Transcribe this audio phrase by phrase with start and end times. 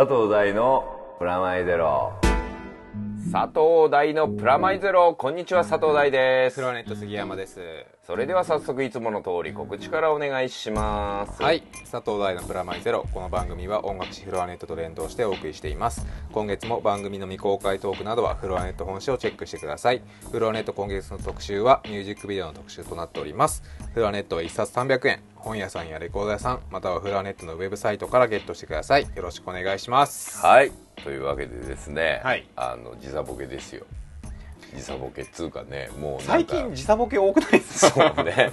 [0.00, 0.82] 佐藤大の
[1.18, 2.14] プラマイゼロ。
[3.30, 5.14] 佐藤大のプラマイゼロ。
[5.14, 6.56] こんにちは佐藤大です。
[6.56, 7.60] フロアネット杉山です
[8.10, 11.40] それでは早速いつもの通り告知からお願いします。
[11.40, 11.62] はい。
[11.88, 13.06] 佐藤大のプラマイゼロ。
[13.14, 16.04] この番組は音楽誌フロアネットと連動してお送りしています。
[16.32, 20.02] 今月も番組の未公開トークなどはフロアネット本誌をチェックしてください。
[20.32, 23.62] フロアネット今月の特集はミュージックビデオの特集となっております。
[23.94, 25.20] フロアネットは1冊300円。
[25.36, 29.02] 本屋さんやレコード屋さんまたはフロアネットのウェブサイトからゲットしてください。
[29.14, 30.44] よろしくお願いします。
[30.44, 30.72] はい。
[31.04, 32.44] というわけでですね、はい。
[32.56, 33.86] あの時差ボケですよ
[34.74, 38.14] 時差ボケっつうかねもう最近時差ボケ多くないですか？
[38.16, 38.52] そうね。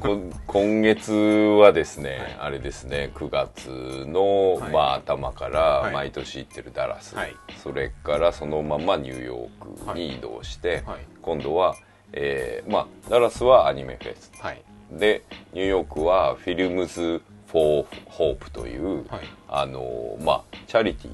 [0.00, 4.72] こ今月はですね、あれですね9月の、はい。
[4.72, 5.92] まあ、頭からはい。
[5.92, 7.34] 毎年行ってるダラス、はい。
[7.62, 10.98] それからそのままニューヨークに移動して、はい。
[11.22, 11.76] 今度は、
[12.12, 14.32] えーまあ、ダラスはアニメフェス。
[14.38, 14.62] はい。
[14.92, 19.20] でニューヨークはフィルムズ・フォー・ホープという、はい。
[19.48, 21.10] あのまあ、チャリティ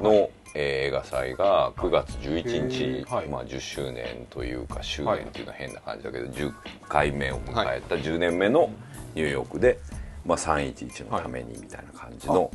[0.00, 3.28] ーの、えー映画祭が9月11日、はい。
[3.28, 6.52] まあ、10周年というか周はい年っていうのは変な感じだけど、10
[6.88, 8.70] 回目を迎えた10年目の
[9.14, 9.78] ニューヨークで、
[10.24, 12.50] まあ、311のためにみたいな感じの、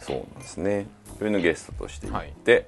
[0.00, 0.86] そうなんですね。
[1.18, 2.66] それのゲストとして行って、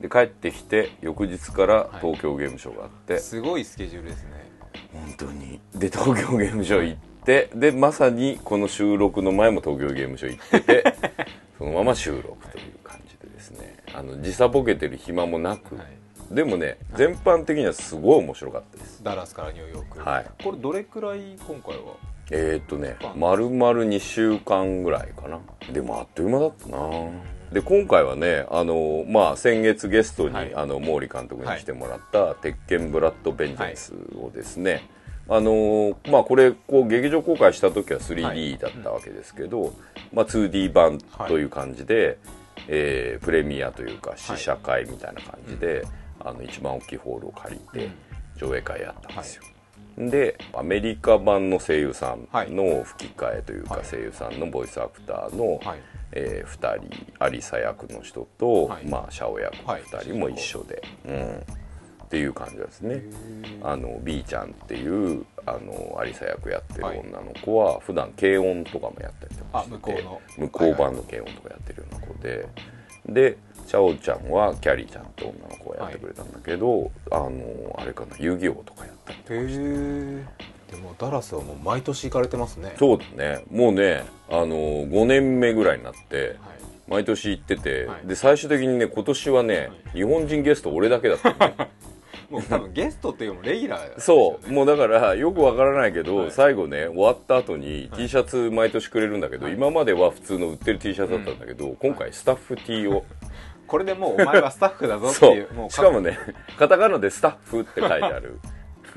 [0.00, 4.50] で帰ってきて翌日から東京ゲームショウがあって、すごいスケジュールですね。
[4.92, 5.60] 本当に。
[5.74, 10.94] で東京ゲームショウ行ってでまさにこの収録の前も東京ゲームショウ行ってて
[11.58, 12.79] そのまま収録という
[13.94, 16.34] あの時差ボケてる暇もなく、はい。
[16.34, 19.02] でもね全般的にはすごい面白かったです。
[19.02, 19.98] ダラスからニューヨーク。
[19.98, 20.26] はい。
[20.42, 21.94] これどれくらい今回は？
[22.30, 25.40] えー、っとね丸々2週間ぐらいかな。
[25.72, 26.78] でもあっという間だったな。
[27.52, 30.54] で今回はねあの、まあ、先月ゲストに、はい。
[30.54, 34.88] あの毛利監督に来てもらった「鉄拳ブラッド・ベンジャンス」をですね、
[35.28, 39.72] あのまあこれこう劇場公開した時は 3D だったわけですけど、
[40.12, 42.18] まあ、2D 版という感じで、
[42.68, 45.84] えープレミアというか試写会みたいな感じで、
[46.20, 47.90] あの一番大きいホールを借りて
[48.36, 49.42] 上映会やったんですよ、
[49.96, 53.84] でアメリカ版の声優さんの吹き替えというか、はい。
[53.84, 55.80] 声優さんのボイスアクターの、はい。
[56.12, 58.86] え2人アリサ役の人と、はい。
[58.86, 61.42] まあ、シャオ役のはい2人も一緒で、うん、
[62.10, 63.04] っていう感じですね。
[63.62, 66.98] あの B ちゃんっていうあのアリサ役やってるはい。
[66.98, 70.20] 女の子は普段軽音とかもやったりとかあしてて向こうの。
[70.38, 72.48] 向こう版の軽音とかやってるような子で、
[73.06, 77.30] でシャオちゃんはキャリーちゃんって女の子をやってくれたんだけど、あの
[77.78, 80.24] あれかな遊戯王とかやったりとかへえ
[80.72, 82.74] でもダラスはもう毎年行かれてますね。
[82.76, 83.44] そうだね。
[83.52, 86.36] もうねあの5年目ぐらいになって、はい。
[86.88, 88.08] 毎年行ってて、はい。
[88.08, 91.70] で最終的にね今年はね、日本人ゲスト俺だけだったのね
[92.30, 93.94] もう多分ゲストっていうもレギュラーね。
[93.98, 94.52] そう。
[94.52, 96.30] もうだからよくわからないけど、はい。
[96.30, 99.54] 最後ね終わった後に T シャツ毎年くれるんだけど、はい。
[99.54, 103.04] 今までは普通の売ってる T シャツだったんだけど、今回スタッフ T を、
[103.66, 106.18] これでもうお前はスタッフだぞってそいうもううしかもね
[106.56, 108.38] カタカナでスタッフって書いてある。
[108.90, 108.96] 囲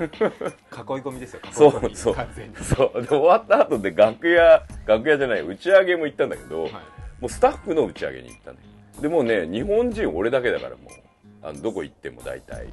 [0.72, 2.16] 込みですよそうそう。
[2.62, 3.02] そう。
[3.02, 6.72] で終わった後で楽屋楽屋じゃない打ち上げも行ったんだけど、はい。
[7.20, 8.58] もうスタッフの打ち上げに行ったね
[9.00, 11.04] でもうね日本人俺だけだからもう
[11.44, 12.56] あのどこ行っても大体。
[12.56, 12.66] はい。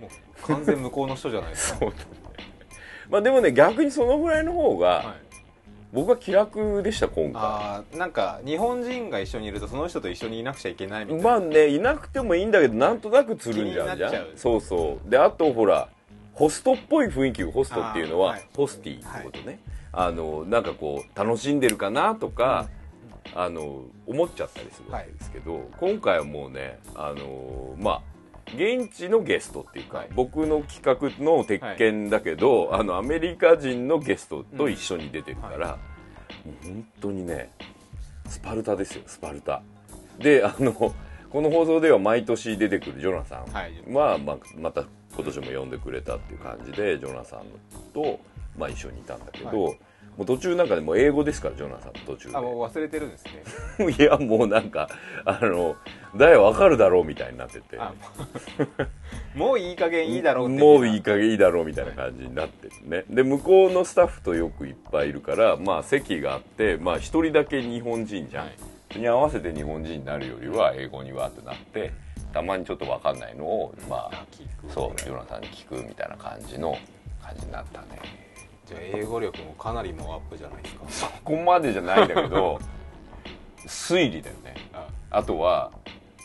[0.00, 0.08] も
[0.42, 1.78] う完全向こうの人じゃないですか。
[1.82, 2.04] そうだね。
[3.08, 5.04] まあでもね逆にそのぐらいの方が、はい。
[5.92, 7.42] 僕は気楽でした今回。
[7.42, 11.30] あーなんか日本人が一緒にいるとその人と一緒にいなくちゃいけないみたいな。
[11.30, 14.26] まあねいなくてもいいんだけどなんとなくつるんじゃうじゃん。
[14.36, 15.10] そうそう。
[15.10, 15.88] であとほら
[16.34, 18.42] ホストっぽい雰囲気ホストっていうのは、はい。
[18.54, 19.60] ホスティってことね、
[19.92, 22.66] あのなんかこう楽しんでるかなとか、
[23.34, 28.02] あの思っちゃったりするわけですけど、今回はもうねあのまあ
[28.48, 30.08] 現地のゲストっていうか、はい。
[30.14, 30.82] 僕の企
[31.18, 35.78] 画の鉄拳だけど、あのアメリカ人のゲストと一緒に出てるから、
[36.44, 37.50] もう本当にね
[38.28, 39.62] スパルタですよスパルタ。
[40.18, 40.92] であのこ
[41.40, 43.52] の放送では毎年出てくるジョナサン。
[43.52, 43.72] はい。
[43.92, 44.84] は、まあ、また
[45.14, 47.40] 今年も呼んでくれたっていう感じでジョナサン
[47.92, 48.20] と、
[48.58, 49.78] まあ、一緒にいたんだけど、はい
[50.16, 53.86] もう途中なんかでもう英語ですからジョナサン途中あもう忘れてるんですね。
[53.86, 54.88] で いやもうなんか
[55.24, 55.76] あの
[56.16, 57.78] 誰わかるだろうみたいになってて。
[57.78, 57.92] あ
[59.34, 63.04] もういい加減いいだろうってもういい加減いいだろうみたいな感じになってるね。
[63.10, 68.54] で向こうのスタッフとよくいっぱいいるからまあ席があってまあ一人だけ日本人じゃん、はい。
[68.90, 71.92] それに合わせて日本人になるよりは英語にわーってなって
[72.32, 74.24] たまにちょっと分かんないのをまあ
[74.68, 76.78] そうジョナサンに聞くみたいな感じの
[77.20, 78.23] 感じになったね
[78.74, 80.84] じゃあ英語力もかなりもうアップじゃないですか。
[80.88, 82.60] そこまでじゃないんだけど
[83.66, 84.54] 推理だよね。
[84.72, 84.86] あ。
[85.10, 85.70] あとは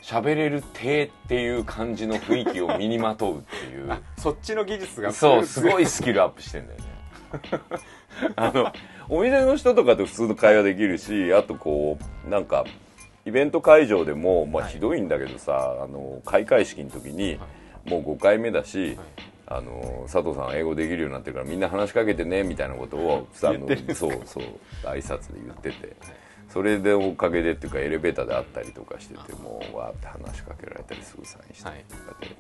[0.04, 3.92] 喋れる手っていう感じの雰囲気を身にまとうっていう。
[4.18, 6.86] そっちの技術がそうすごいいスキルアップしてんだよね。
[8.36, 8.74] あの
[9.08, 12.66] お店の人とかと普通の会話できるしあとこうなんか
[13.30, 14.74] イベント会場でも、まあ、はい。
[14.74, 17.40] ひどいんだけどさ、あの開会式の時に、
[17.86, 18.98] もう5回目だし、
[19.52, 24.44] あの佐藤さん英語できるようになってるからみんな話しかけてねみたいなことをあのそうそう
[24.84, 25.96] 挨拶で言ってて、
[26.54, 32.36] それでおかげでっていうかエレベーターで会ったりとかしててもうわーって話しかけられたりすぐサインしたりとかで、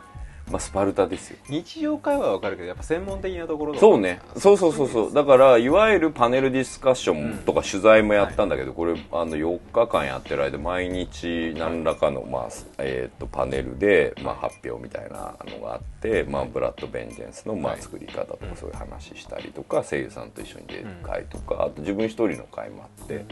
[0.49, 1.37] まあスパルタですよ。
[1.47, 4.19] 日常会話はわかるけどやっぱ専門的なところそうね。
[4.37, 5.13] そうそうそうそう。
[5.13, 12.49] だからいわゆるパネルディスカッションとか取材もやったんだけど、これあの4日間やってる間毎日何らかの、まあ
[12.79, 17.81] えー、とパネルで、まあ、発表みたいなのがあって、まあ、ブラッド・ベンジェンスの、まあ、はい。
[17.81, 23.25] 作り方とかそういう話したりとか声優さんと一緒に出る会とか、あと自分一人の会もあって。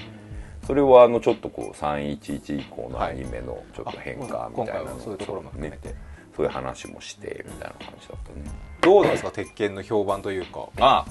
[0.66, 5.88] それはあのちょっとこう311以降のアニメのちょっと変化みたいなのあ今回はそういうところも含めて。
[5.88, 6.06] ね
[6.38, 8.50] そういう話もしてみたいな感じだったね。
[8.81, 10.69] どうなんですか鉄拳の評判というか。
[10.80, 11.06] あ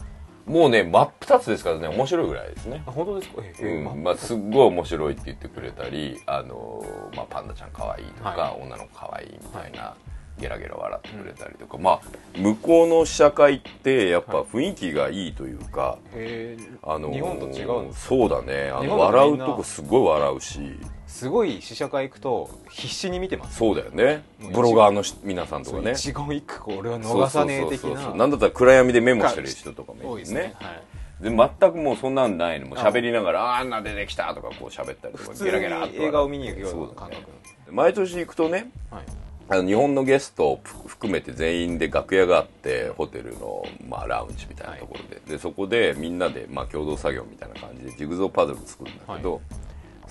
[0.46, 1.88] もうね真っ二つですからね。
[1.88, 2.80] 面白いぐらいですね。
[2.86, 3.42] あ本当ですか？
[3.42, 4.02] ええうん。
[4.04, 6.84] まあ、すっごい面白いって言ってくれたり、あの
[7.16, 9.96] まあ、パンダちゃん可愛いとか、は女の子可愛いみたいな、
[10.38, 12.00] ゲラゲラ笑ってくれたりとか、まあ
[12.38, 18.70] 向こうの試写会ってやっぱ雰囲気がいいというか、えあの日本と違うそうだね。
[18.70, 20.60] あ日の笑うとこすごい笑うし
[21.06, 23.56] すごい試写会行くと必死に見てます。
[23.56, 24.22] そうだよね。
[24.52, 25.94] ブロガーのし皆さんとかね。
[25.94, 28.14] 一言一句俺は逃さねえ的な。
[28.14, 30.18] なんだったら暗闇でメモしてる人とかもいるね。
[30.18, 30.54] ですね。
[30.56, 30.82] はい。
[31.20, 32.66] で全くもうそんなんないの。
[32.66, 35.50] もう喋りながら「ああんな出てきた」とかこう喋ったりとか普通に
[35.94, 37.22] 映画を見に行くような感覚。
[37.70, 39.02] 毎年行くとねはい。
[39.48, 49.40] あの日本のゲストを含めて全員で楽屋があってホテルの、まあ、ラウンジみたいなところで,、でそこでみんなで、まあ、共同作業みたいな感じでジグゾーパズル作るんだけど、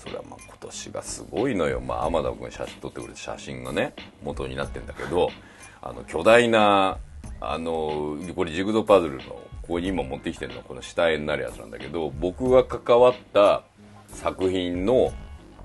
[0.06, 5.30] それはまあ今年がすごいのよ、まあ、天田君写真撮ってくれた写真がね元になってんだけど
[5.82, 6.98] あの巨大な
[7.40, 13.62] あのこれジグゾーパズルのここに今持ってきてるのはこの下絵になるやつなんだけど僕が関わった
[14.08, 15.12] 作品の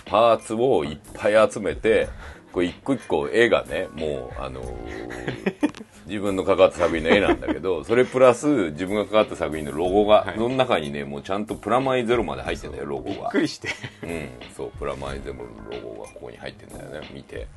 [0.06, 2.10] パーツをいっぱい集めて
[2.52, 5.72] これ一個一個絵がねもうあのー
[6.08, 13.70] 自分の関わった作品の絵なんだけどそれプラス自分が関わった作品のロゴが、その中にねもうちゃんとプラマイゼロまで入ってんだよロゴびっがくりして。
[14.04, 17.48] うんそうプラマイゼロのロゴがここに入ってんだよね見て。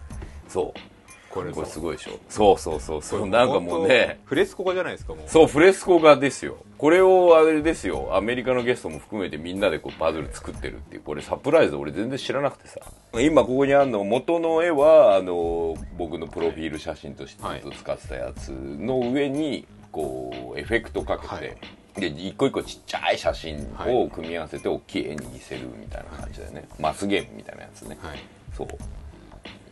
[0.48, 0.93] そう
[1.34, 2.12] これこれすごいでしょ。
[2.28, 3.02] そうそうそう。
[3.02, 4.20] そうなんかもうね。
[4.24, 5.28] フレスコ画じゃないですかもう。
[5.28, 6.58] そう、フレスコ画ですよ。
[6.78, 12.78] これをあれですよ、アメリカのゲストも含めてみんなでこうパズル作ってるっていう、これサプライズ俺全然知らなくてさ。
[13.14, 21.56] 今ここにあるの、元の絵は、あの、僕のプロフィール写真としてずっと使ってたやつの上に、こう、エフェクトかけて、はい。
[22.00, 26.64] で、一個一個ちっちゃい写真を組み合わせて大きい絵に見せるみたいな感じだよね。
[26.78, 27.96] マスゲームみたいなやつね。
[28.00, 28.18] はい。
[28.56, 28.68] そう。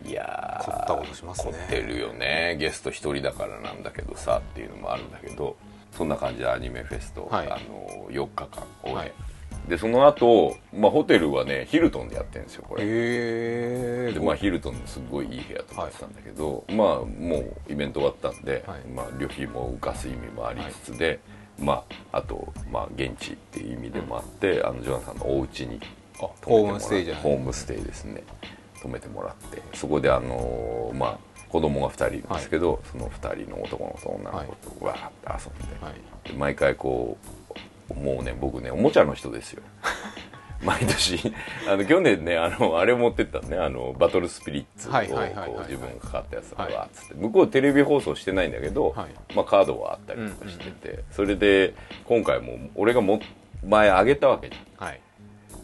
[0.04, 1.52] いやー凝ったことしますね。
[1.52, 2.56] 凝ってるよね。
[2.58, 5.56] ゲスト一人だからなんだけどさっていうのもあるんだけど
[5.92, 7.46] そんな感じでアニメフェスト、はい。
[7.50, 9.12] あの4日間終え、はい。
[9.68, 12.86] でその後、まあホテルはねヒルトンでやってるんですよこれ、へ
[14.10, 18.80] えでまあヒルトンのすごいいい部屋とかってたんだけど、まあもうイベント終わったんで、はい。
[18.88, 21.20] まあ旅費も浮かす意味もありつつで、
[21.60, 25.78] まああとまあ現地っていう意味でもあって、あのジョナさんのお家に
[26.16, 27.22] あホームステイじゃない。
[27.22, 28.24] ホームステイですね
[28.82, 31.18] 泊めてもらってそこであのーまあ
[31.48, 35.92] 子供が2人いるんですけど、その2人の男の子と女の子とわーって遊んで,、は
[36.24, 36.28] い。
[36.30, 37.18] で毎回こ
[37.90, 39.62] うもうね僕ねおもちゃの人ですよ。
[40.64, 41.30] 毎年。
[41.68, 46.72] あの去年ねあのあれを持ってったのねあのバトルスピリッツを自分がかかったやつをはい。
[46.72, 47.14] わーっつって。
[47.16, 49.34] 向こうテレビ放送してないんだけど、はい。
[49.34, 51.74] まあ、カードはあったりとかしてて、それで
[52.06, 53.20] 今回も俺がも
[53.62, 54.86] 前あげたわけじゃん。
[54.86, 55.00] はい。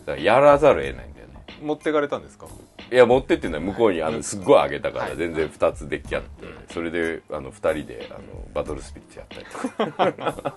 [0.04, 1.14] だからやらざるを得ないん
[1.62, 2.46] 持ってかれたんですか？
[2.90, 5.10] いや持ってってんのは向こうにあのすっごいあげたかはい。
[5.10, 6.28] ら全然2つデッキあって
[6.72, 8.20] それであの2人であの
[8.54, 9.46] バトルスピリッツやったり。
[9.86, 9.92] と
[10.32, 10.56] か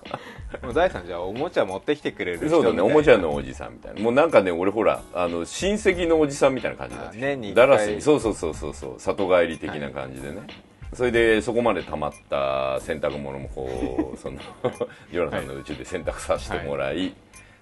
[0.62, 4.00] もう大さんじゃあおもちゃ持ってきてくれる人そうだねおもちゃのおじさんみたいな。
[4.00, 10.40] もうなんかね俺ほらあの親戚のおじさんみたいな感じになってきてあ年に一ダ回ラスにそうそうそうそうそう里帰り的な感じでね、
[10.94, 14.38] それでそこまで溜まった洗濯物もこう その
[15.10, 17.12] ジョナサンのうちで洗濯させてもらい、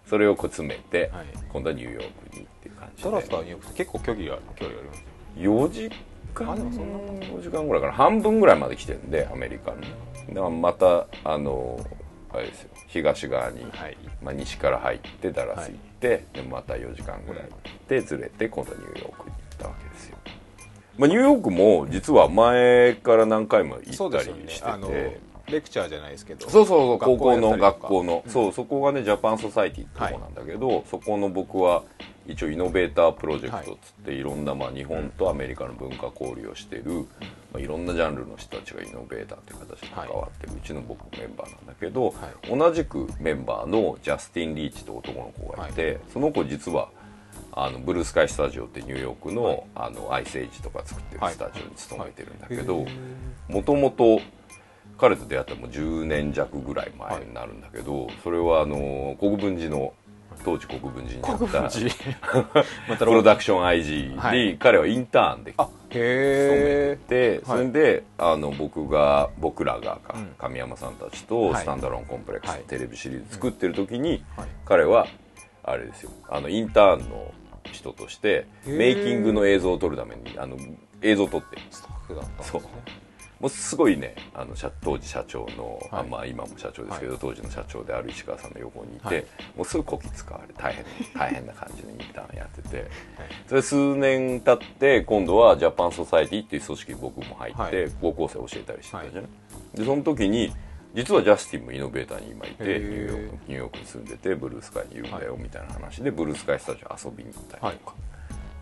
[0.07, 1.27] それをこう詰めて、はい。
[1.53, 3.11] 今度はニューヨークにっていう感じで。
[3.11, 5.05] ダラスからニューヨークって結構距離が距離があります
[5.37, 5.91] 4時
[6.35, 7.93] 間あでもそんな4時間ぐらいかな。
[7.93, 9.81] 半分ぐらいまで来てるんでアメリカの。
[9.81, 11.85] だからまたあの
[12.33, 12.71] あれですよ。
[12.87, 13.97] 東側に、はい。
[14.23, 17.45] まあ、西から入ってダラス行って、でまた4時間ぐらい
[17.89, 20.19] でずれて今度ニューヨークに行ったわけですよ、
[20.97, 24.71] まあ、ニューヨークも実は前から何回も行ったりしてて。
[24.71, 31.83] よねレクチャーじゃないですけどそうそうそう高校の学校の、そうそこがねジャパンソサイティってとこなんだけど、そこの僕は
[32.27, 37.07] 一応イノベータープロジェクトっつって、い、ろんなまあ日本とアメリカの文化交流をしてる、
[37.53, 42.15] まあ、いろんなジャンルの人たちがイノベーターっていう形で関わってる、うちの僕メンバーなんだけど、
[42.49, 46.91] 同じくメンバーのジャスティン・リーチと男の子がいて、その子実は
[47.53, 52.87] あのブルースカイスタジオってニューヨークの,、あのアイスエイジとか作ってるスタジオに勤めてるんだけど
[53.49, 54.21] もともと
[55.01, 59.93] 彼と出会ったのも10年弱ぐらい前になるんだけど、それはあの国分寺の
[60.45, 61.63] 当時国分寺にあった
[62.89, 64.39] またプロダクション IG はい。
[64.53, 69.99] に彼はインターンであへえでそれで、あの僕が僕らが
[70.39, 71.63] 神山さんたちとはい。
[71.63, 72.63] スタンダローンコンプレックスはい。
[72.63, 74.49] テレビシリーズ作ってる時に、はい。
[74.65, 75.07] 彼は
[75.63, 77.33] あれですよあのインターンの
[77.73, 80.57] 人としてメイキングの映像を撮るためにあの
[81.03, 82.63] 映像を撮ってるスタッフだったんですそう。
[82.63, 82.69] ね
[83.41, 86.03] もうすごいねあの社当時社長の、はい。
[86.03, 89.25] あまあ今も社長ですけど、は当時の社長である石川さんの横にいて、はい。
[89.57, 90.85] もうすぐこき使われ大変
[91.17, 92.87] 大変な感じのインターンやってて
[93.49, 97.91] それ数年経って今度はジャパンソサイティっていう組織に僕も入って、はい。
[98.01, 99.31] 高校生教えたりしてたじゃない、
[99.75, 100.53] でその時に
[100.95, 107.95] 実はジャスティンもイノベーターに今いてニューヨークニューヨークに住んでてブルースカイにいるんだよみたいな話でブルースカイスタジオ遊びに行ったりとか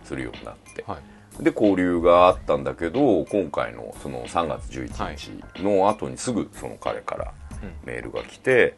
[0.09, 0.99] するようになって、は
[1.41, 1.45] い。
[1.45, 5.17] で交流があったんだけど今回のその3月11
[5.55, 7.33] 日の後にすぐその彼から
[7.85, 8.77] メールが来て、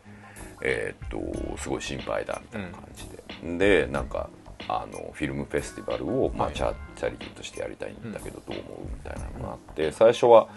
[0.62, 3.08] えーっとすごい心配だみたいな感じ
[3.56, 4.28] で、でなんか
[4.68, 6.54] あのフィルムフェスティバルを、まあはい。
[6.54, 10.48] チャチャリティーとしてやりたいんだけどどう思うみたいなのがあって最初は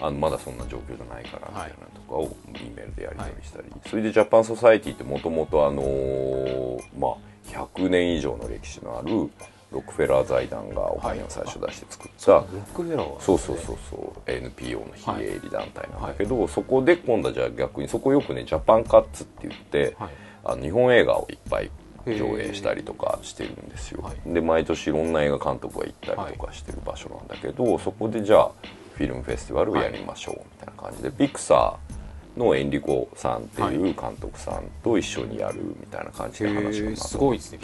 [0.00, 7.16] あのまだそんな状況じゃないからみたいなのとかを E メールでやり取りしたり、それでジャパンソサイティってもともとあのーまあ
[7.48, 9.28] 100年以上の歴史のある
[9.72, 14.30] ロックフェラー財団がお金を最初出して作った、ロックフェラーはそうそうそうそう。
[14.30, 20.10] NPO の非営利団体なんだけど、そこで今度はじゃあ逆にそこよくねジャパンカッツって言って、はい。
[20.44, 21.70] あの日本映画をいっぱい
[22.04, 24.34] 上映したりとかしてるんですよ、はい。
[24.34, 28.50] で毎年いろんな映画監督が行ったりとかしてる場所なんだけど、そこでじゃあ
[28.94, 32.01] フィルムフェスティバルをやりましょうみたいな感じで、ピクサー
[32.36, 37.58] のエンリコさんっていう監督さんと一緒にやるみたいな感じで話がへえまとすごいですね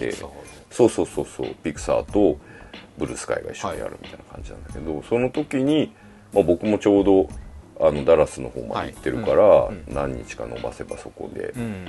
[0.70, 1.54] そうそうそうそう。
[1.62, 2.38] ピクサーと
[2.98, 5.92] ブルースカイが一緒にやるみたいな感じなんだけど、その時に、
[6.32, 7.28] まあ、僕もちょうど
[7.80, 11.86] あのダラスの方まで行ってるから、何日か伸ばせばそこでうん。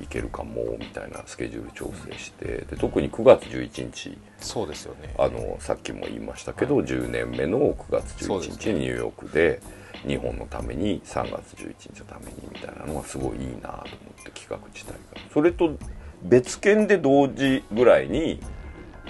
[0.00, 4.18] 行けるかもみたいなスケジュール調整して、で特に9月11日。
[4.40, 5.14] そうですよね。
[5.16, 8.56] あのさっきも言いましたけど、10年目の9月11そうですね。
[8.58, 9.60] 日にニューヨークで
[10.06, 13.84] 日本のために3月11日のためにみたいなのがすごいいいなと思っ
[14.24, 14.98] て企画自体が
[15.32, 15.76] それと
[16.22, 18.40] 別件で同時ぐらいに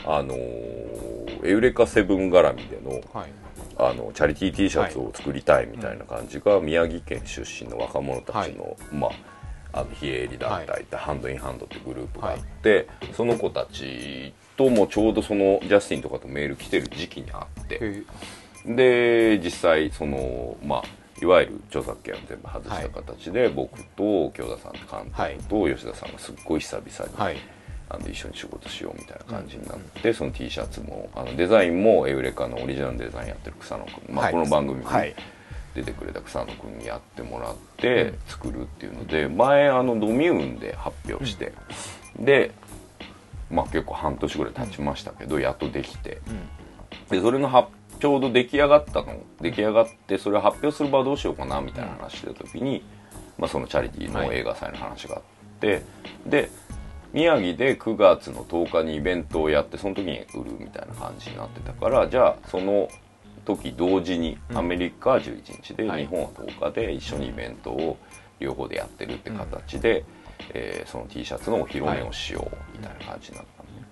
[0.04, 1.12] あのー
[1.44, 3.32] エウレカセブン絡みでのはい。
[3.78, 9.08] あのチャリティー T シャツを作りたいみたいな感じが、宮城県出身の若者たちの、ま
[9.72, 18.02] あ、あの非営利団体って、ハンドインハンドってグループがあって、その子たちともちょうどそのジャスティンとかとメール来てる時期にあって
[18.66, 20.82] で実際そのまあ
[21.20, 27.36] いわゆる著作権を全部外した形で、僕と京田さんって監督と吉田さんがすっごい久々に、はい。
[27.88, 34.32] あの一緒に仕事しようみたいな感じになって、その T シャツもあのデザインもエウレカのオリジナルデザインやってる草野君、まあ、はい。
[34.32, 35.14] この番組にはい。
[35.74, 41.52] 出てくれた草野君にやってもらって作るっていうので、前あのドミューンで発表して、
[42.18, 42.50] で、
[43.50, 46.20] まあ、結構半年ぐらい経ちましたけど、やっとできて。
[47.10, 47.68] でそれの発
[48.02, 52.82] ちょうど出来上がったの出来上がってそれを発表する場はどうしようかなみたいな話してた時に、
[53.38, 55.22] まあ、そのチャリティーの映画祭の話があっ
[55.60, 55.84] て、
[56.26, 56.50] で
[57.12, 62.88] 宮城で9月の10日にイベントをやってその時に売るみたいな感じになってたからじゃあその
[63.44, 66.00] 時同時にアメリカは11日で、はい。
[66.00, 67.98] 日本は10日で一緒にイベントを
[68.40, 70.04] 両方でやってるって形で、
[70.54, 73.86] えーその T シャツのお披露目をしようみたいな感じになったのね、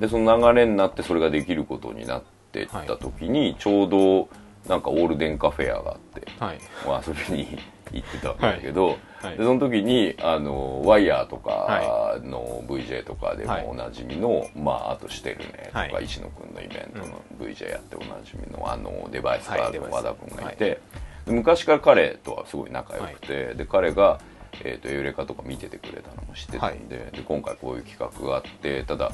[0.00, 4.28] でその流れになってそれができることになってった時に、ちょうど
[4.68, 6.58] なんかオールデンカフェアがあって、はい。
[6.86, 7.58] まあ遊びに
[7.92, 9.38] 行ってたわけだけど、はい。
[9.38, 13.62] でその時にあのワイヤーとかはの VJ とかではい。
[13.62, 20.80] もおなじみの、まああとしてるねとか、はい石野君のイベントの VJ やっておなじみのあのデバイスガールのはい和田君がいて、
[21.26, 24.20] で昔から彼とはすごい仲良くて、で彼が、
[24.62, 29.12] えー、とエウレカとか見ててくれたのも知ってたんで,、で今回こういう企画があってただ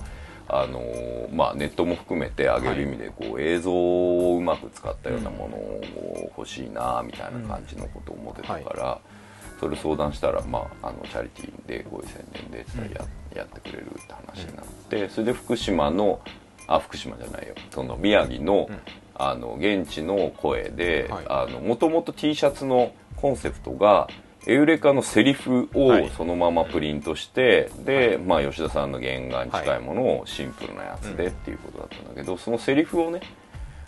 [0.48, 8.98] あのーまあ、ネットも含めて上げる意味でこう、映像をうまく使ったようなものを欲しいなみたいな感じのことを思ってたから、
[9.60, 13.04] それ相談したら、まあ、あのチャリティーでこういう宣伝でや,、
[13.36, 16.20] やってくれるって話になってそれで福島の
[16.66, 17.54] あ福島じゃないよ。
[17.70, 18.68] その宮城の,、
[19.14, 21.52] あの現地の声ではい。
[21.64, 24.08] もともと T シャツのコンセプトが
[24.46, 26.06] エウレカのセリフはい。
[26.06, 33.20] をそのままプリントして、で、まあ、吉田さんの原画に近いものをシンプルなやつでっていうことだったんだけど、そのセリフをね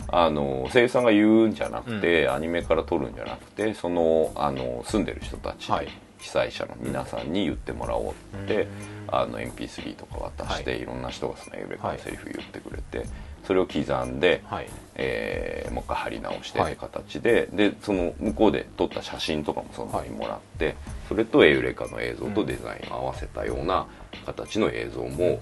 [0.07, 5.87] あの声優さんが言うんじゃなくて、アニメから撮るんじゃなくてそのあの住んでる人たち、はい。
[6.17, 8.67] 記載者の皆さんに言ってもらおうって、
[9.09, 10.85] あの MP3 とか渡して、、はい。
[10.85, 13.07] ろんな人がそのエウレカのセリフ言ってくれて、
[13.45, 14.67] それを刻んで、はい。
[14.95, 16.77] えーもう一回貼り直してってはい。
[16.77, 20.75] 形で、でその向こうで撮った写真とかもその時にもらって、
[21.09, 23.87] それとエウレカの映像とデザインを合わせたような
[24.25, 25.39] 形の映像も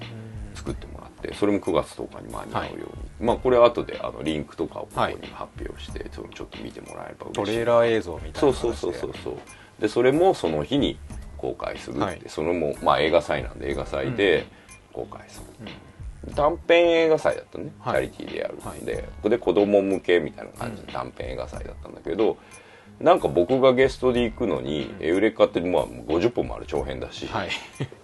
[0.55, 2.69] 作ってもらってそれも9月10日に間に合うよ
[3.19, 9.36] うに、まあこれは後であのリンクとかをここに発表して、ちょっと見てもらえればト嬉しいレーラー映像みたいなそうそうそうそうそう。
[9.79, 10.98] でそれもその日に
[11.38, 12.22] 公開するって、はい。
[12.27, 14.45] それもまあ映画祭なんで映画祭で
[14.91, 15.67] 公開する、
[16.36, 18.10] 短編映画祭だったね、はい。
[18.10, 22.38] チャリティーでやるんで、で子供向けみたいな感じの短編映画祭だったんだけど、
[23.00, 27.50] なんか僕がゲストで行くのに、エウレカってまあ50本もある長編だし、はい。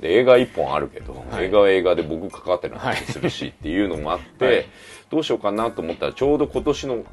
[0.02, 1.46] で映画1本あるけど、はい。
[1.46, 4.66] 映画は映画で僕関わってなかったりするし、っていうのもあって、はい。
[5.10, 7.04] どうしようかなと思ったらちょうど今年の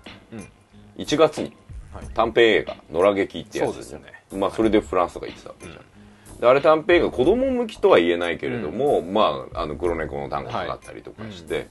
[0.98, 1.52] 1月に
[1.94, 2.06] はい。
[2.12, 4.12] 短編映画「野良劇」ってやつそうですよね。
[4.32, 5.84] まあそれでフランスとか行ってたわけじゃん、で
[6.42, 11.68] あれ短編映画子供向きとは言えないけれども、まああの黒猫の単語かかったりとかして、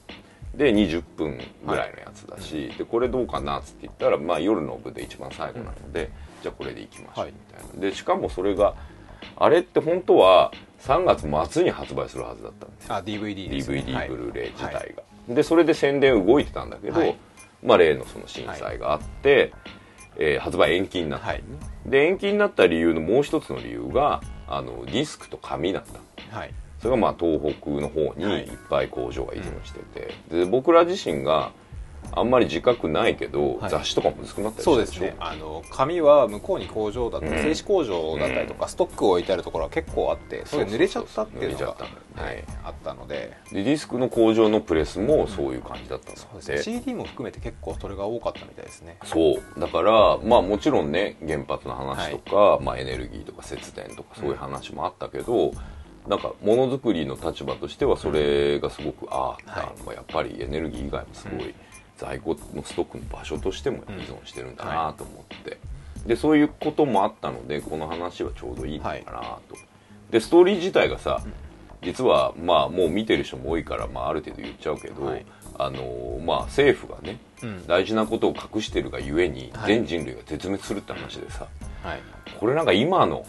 [0.55, 6.10] で20分ぐらいのやつだし、でこれどうかなっつって言ったら、まあ、夜の部で一番最後なので、
[6.41, 7.34] じゃあこれでいきましょうはい。
[7.34, 8.75] みたいな、でしかもそれが
[9.38, 12.95] あれって本当は3月末に発売するはずだったんですよ。
[12.95, 13.84] あ DVD ですね。
[13.88, 14.10] DVD、はい。
[14.10, 14.84] ブルーレイ自体が、は
[15.29, 15.36] い。
[15.36, 17.15] でそれで宣伝動いてたんだけど、はい。
[17.63, 19.53] まあ例のその震災があって、
[20.17, 21.43] えー発売延期になった、はい。
[21.86, 26.38] で延期になった理由のもう一つの理由があのディスクと紙だった。
[26.38, 26.54] はい。
[26.80, 28.44] それがまあ東北の方にはい。
[28.44, 31.52] いっぱい工場が依存してて、で僕ら自身が
[32.12, 33.70] あんまり自覚ないけど、はい。
[33.70, 35.16] 雑誌とかも薄くなったりそうですね。
[35.20, 37.56] あの紙は向こうに工場だったり、うん。
[37.56, 41.78] 製紙工場だったりとか、ストックを置いてあるところは結構あってそれ濡れちゃったっていうのが
[42.64, 43.34] あったので。
[43.52, 46.80] でディスクの工場のプレスもそういう感じだったんだそうって、ですね。
[46.80, 48.98] CD も含めて結構それが多かったみたいですね。
[49.04, 49.60] そう。
[49.60, 55.52] だからまあもちろんね原発の話とか、まあ、エネルギーとか節電とかそういう話もあったけど、
[56.08, 59.84] なんかものづくりの立場としてはそれがすごく、ああ、はい。
[59.86, 61.54] まあやっぱりエネルギー以外もすごい
[62.06, 65.58] 在庫のストックの場所としても依存してるんだなと思って、
[66.06, 69.58] でそういうこともあったのでこの話はちょうどいいのかなと、
[70.12, 71.22] でストーリー自体がさ、
[71.82, 75.26] 実はまあもう見てる人も多いから、まあ、ある程度言っちゃうけど、はい。
[75.58, 77.68] あのーまあ政府がね、うん。
[77.68, 79.68] 大事なことを隠してるがゆえにはい。
[79.68, 81.48] 全人類が絶滅するって話でさ、
[81.84, 82.02] はい、
[82.39, 83.26] これなんか今の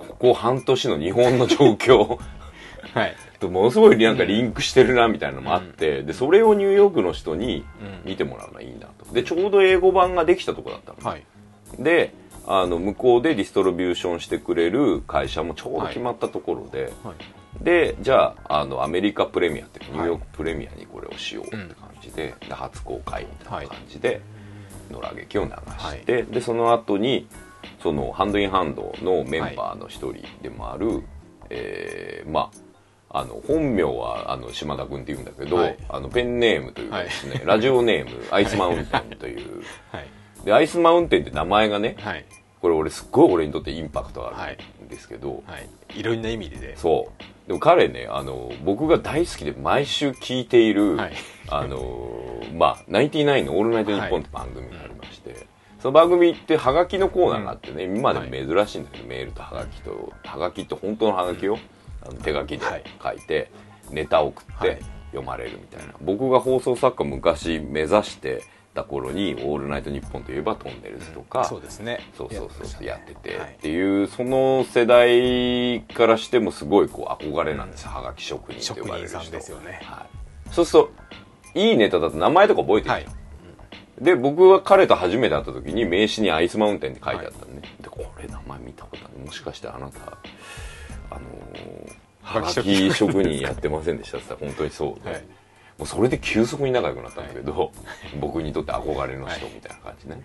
[0.00, 0.06] うん。
[0.06, 2.18] ここ半年の日本の状況
[2.94, 8.10] はいとものすごいなんかリンクしてるなみたいなのもあって、でそれをニューヨークの人にうん。
[8.10, 9.12] 見てもらうのはいいなと。
[9.12, 11.24] でちょうど英語版ができたとこだったの、はい。
[11.78, 12.14] で
[12.46, 17.64] あの向こうでディストリビューションしてくれる会社もちょうど決まったところで、はい。
[17.64, 24.20] でじゃああのアメリカプレミアっていうかニューヨークプレミアにこれをしようって感じで,、で初公開みたいな感じで
[24.90, 27.28] 野良劇を流して、でその後に
[27.82, 31.02] そのハンドインハンドのメンバーの一人でもある、
[31.50, 32.71] えーまあ
[33.12, 35.76] あの本名はあの島田君っていうんだけど、はい。
[35.88, 39.62] あのペンネームというかですね、ラジオネームアイスマウンテンという。
[39.90, 40.06] はい。
[40.44, 42.24] でアイスマウンテンって名前がねはい。
[42.60, 45.68] これ俺すっごい俺にとってインパクトあるんですけど、はい。
[45.98, 46.02] い。
[46.02, 46.74] ろんな意味でね。
[46.76, 47.48] そう。
[47.48, 51.12] でも彼ねあの僕が大好きで毎週聞いている、はい。
[51.48, 55.46] あのまあ「ナインティナインのオールナイトニッポン」って番組がありまして、
[55.82, 60.12] その番組ってハガキのコーナーがあってね、今でも珍しいんだけど、メールとハガキと。
[60.24, 61.62] ハガキって本当のハガキを、あの
[62.22, 62.84] 手書きではい。
[63.02, 63.50] 書いて、
[63.90, 64.76] ネタを送っはい。
[64.76, 72.00] て読まれるみたいな、僕が放送作家昔目指してた頃に「オールナイトニッポン」といえばトンネルズとか、そうですね。
[72.16, 73.48] そうそうそうやってて、はい。
[73.50, 79.18] っていうその世代からしてもすごいこう憧れなんですよ、はがき職人と呼ばれる人。
[79.18, 79.80] 職人さんですよね。
[79.82, 80.06] は
[80.46, 80.90] い、そうすると
[81.54, 83.06] いいネタだと名前とか覚えてる、はい。
[84.00, 89.26] で僕は彼と初めて会った時に名刺にアイスマウンテンって書いてあったのね、でこれ名前見たことある。
[89.26, 90.16] もしかしてあなた
[91.16, 95.24] あのーはがき職人やってませんでしたって言ったら本当にそうで、はい
[95.78, 97.72] もうそれで急速に仲良くなったんだけど、
[98.20, 100.22] 僕にとって憧れの人みたいな感じね。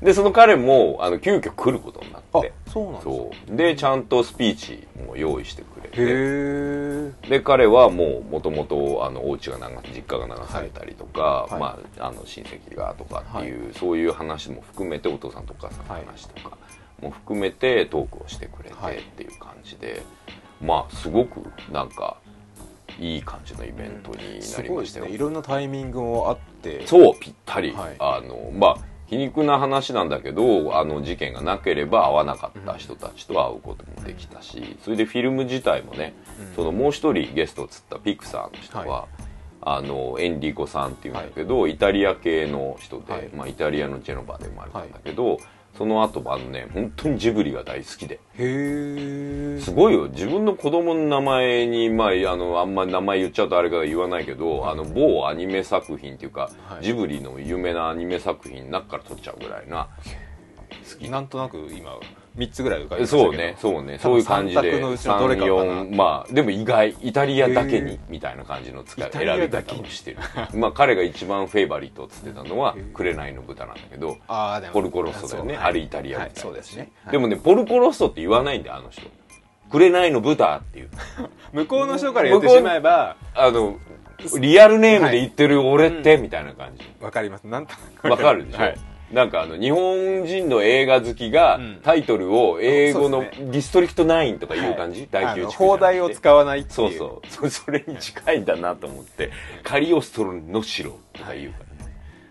[0.02, 2.52] で、その彼も、あの、急遽来ることになあって。
[2.68, 3.56] そうなんです。
[3.56, 7.28] で、ちゃんとスピーチも用意してくれて。
[7.28, 11.60] で、彼はもう、もともと、あの、お家が流実家が流されたりとか、はい。
[11.60, 16.04] まあ、あの、親戚がとかっていう、そういう話も含めて、お父さんとお母さんのはい。
[16.06, 16.56] 話とか
[17.00, 20.02] も含めて、トークをしてくれてはいっていう感じで、
[20.60, 22.16] まあ、すごく、なんか、
[22.98, 25.06] いい感じのイベントになすりましたよ。
[25.06, 25.10] ごいですね。
[25.10, 26.86] いろんなタイミングもあって。
[26.86, 27.96] そうぴったり、はい。
[27.98, 36.14] あのまあ皮肉な話なんだけどあの事件がなければ会わなかった人たちと会うこともできたし、それでフィルム自体もね、
[36.56, 39.08] そのもう一人ゲストを釣ったピクサーの人は、は
[39.60, 43.28] あのエンリコさんっていうんだけど、イタリア系の人で、はい。
[43.34, 45.38] まあ、イタリアのジェノバで生まれたんだけど、
[45.76, 48.14] その後もあのね本当にジブリが大好きで。
[48.14, 50.08] へえすごいよ。
[50.08, 56.84] 自分の子供の名前に、まあ、あのあんまり名前言っちゃうとあれから言わないけど、あの某アニメ作品っていうか、はい。
[56.84, 59.88] ジブリの有名なアニメ作品の中から撮っちゃうぐらいな
[61.10, 61.98] なんとなく今
[62.36, 63.30] 3つぐらい浮かびましたけど。
[63.30, 63.98] そうねそうね。
[63.98, 64.60] そういう感じで。
[64.60, 65.54] 三択のうちのどれかかな。
[65.54, 69.82] 3-4まあでも意外イタリアだけにみたいな感じの使い選びだけに。
[69.82, 70.18] 方をしてる。
[70.54, 77.12] まあ彼が一番フェイバリットっつってたのは「紅の豚」なんだけどああでもポルコロッソだよね、あれイタリアみはいたいなそうですね、はい。
[77.12, 79.02] でもねポルコロッソって言わないんだよあの人
[79.70, 80.90] 「紅の豚」っていう。
[81.52, 83.78] 向こうの人から言ってしまえばあの
[84.40, 86.84] リアルネームで言ってる俺って、みたいな感じ。
[87.00, 87.46] わかります。
[87.46, 88.76] なんとなわかるでしょ、はい
[89.12, 91.80] なんかあの日本人の映画好きがうん。
[91.82, 96.94] タイトルを英語のディストリクト9とかいう感じ、あ大宮の地区放題を使わないってそいう。
[96.96, 97.50] うそう。
[97.50, 99.30] そ それに近いんだなと思って。
[99.62, 101.58] カリオストロの城とか言うか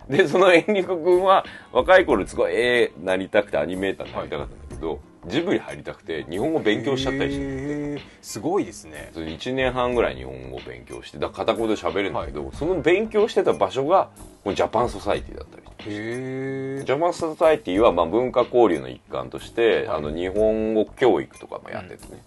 [0.09, 8.01] らね、でそのエンリコ君は若い頃すごい絵なりたくてアニメーターになりたかったんだけど、ジブリ入りたくて日本語勉強しちゃったりして。
[8.21, 9.11] すごいですね。
[9.13, 14.09] それ1年半ぐらい日本語を勉強してだから片言で喋るんだけど、その勉強してた場所が
[14.45, 22.23] ジャパンソサイティだったりジャパンソサイティはまあ文化交流の一環として、あの日本語教育とかもやっててね、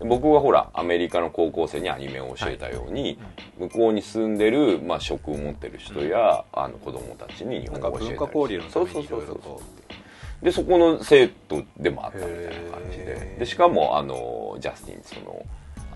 [0.00, 3.18] 僕はほらアメリカの高校生にアニメを教えたように、
[3.58, 9.62] 向こうに住んでる、まあ、職を持ってる人や、あの子供たちに日本語を教えたり文化交流のためにいそうそうそうそうろいろと
[10.42, 13.38] でそこの生徒でもあったみたいな感じへでー。
[13.40, 15.44] でしかもあのジャスティンその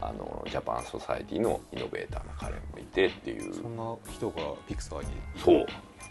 [0.00, 3.54] あのジャパンソサイティのイノベーターな彼もいてっていう。
[3.54, 5.07] そんな人がピクサーに
[5.38, 5.57] そう。
[5.61, 5.66] やっ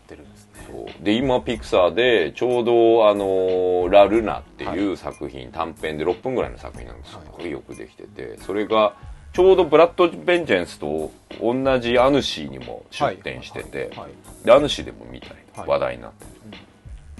[0.07, 0.67] てるんですね。
[0.67, 1.03] そう。
[1.03, 8.37] で今ピクサーでちょうどあのラ・ルナっていう作品、短編で6分ぐらいの作品なんですすごいよくできてて。
[8.39, 8.95] それが
[9.31, 13.99] ちょうどブラッド・ベンジェンスと同じアヌシーにも出展してて、はい。
[13.99, 14.11] はい。
[14.45, 15.67] でアヌシーでも見たりはい。
[15.67, 16.31] 話題になってる、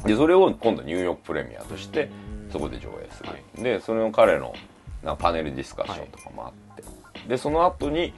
[0.06, 2.10] でそれを今度ニューヨークプレミアとして
[2.52, 3.64] そこで上映する、はい。
[3.64, 4.54] でそれの彼の
[5.04, 6.84] なパネルディスカッションとかもあって、
[7.28, 8.14] でその後に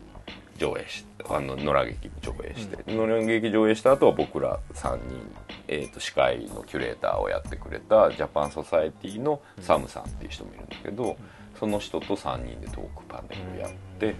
[0.57, 5.31] 上映しあの野良劇上映して、野良劇上映した後は僕ら3人、
[5.67, 11.17] えー、と司会のキュレーターをやってくれたジャパンソサエティのサムさんっていう人もいるんだけど、
[11.59, 14.15] その人と3人でトークパネルをやって、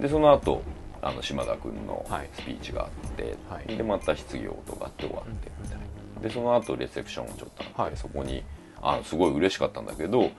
[0.00, 0.62] でその後
[1.02, 2.28] あの島田君のはい。
[2.34, 3.76] スピーチがあって、はい。
[3.76, 5.84] でまた質疑応答があって終わってみたいな
[6.22, 7.96] でその後レセプションをちょっとあって、はい。
[7.96, 8.42] そこに
[8.82, 10.30] あすごい嬉しかったんだけど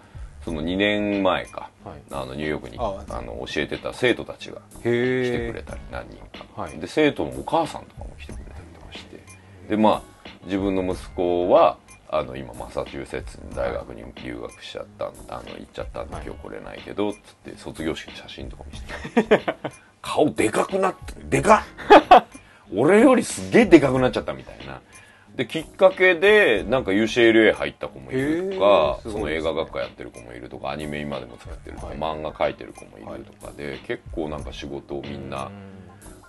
[0.43, 2.01] その2年前か、はい。
[2.11, 6.77] あのニューヨークにああの教えてた生徒たちがへ来てえくれたり何人か、はい。
[6.79, 9.19] で生徒のお母さんとかも来てくれたりとかして
[9.69, 11.77] でまあ自分の息子は
[12.09, 16.25] あの今マサチューセッツに大学に留学しちゃったんあの行っちゃったんではい。
[16.25, 18.77] 今日来れないけどつって卒業式の写真とか見
[19.15, 19.55] せて。
[20.01, 21.63] 顔でかくなってでか
[22.19, 22.25] っ。
[22.75, 24.81] 俺よりすげえでかくなっちゃったみたいな
[25.41, 31.97] できっかけでなんか UCLA 入った子もいるとかその映画学科やってる子もいるとかアニメ今でも作ってるとか、はい。
[31.97, 35.49] 漫画描いてる子もいるとかで、結構なんか仕事をみんな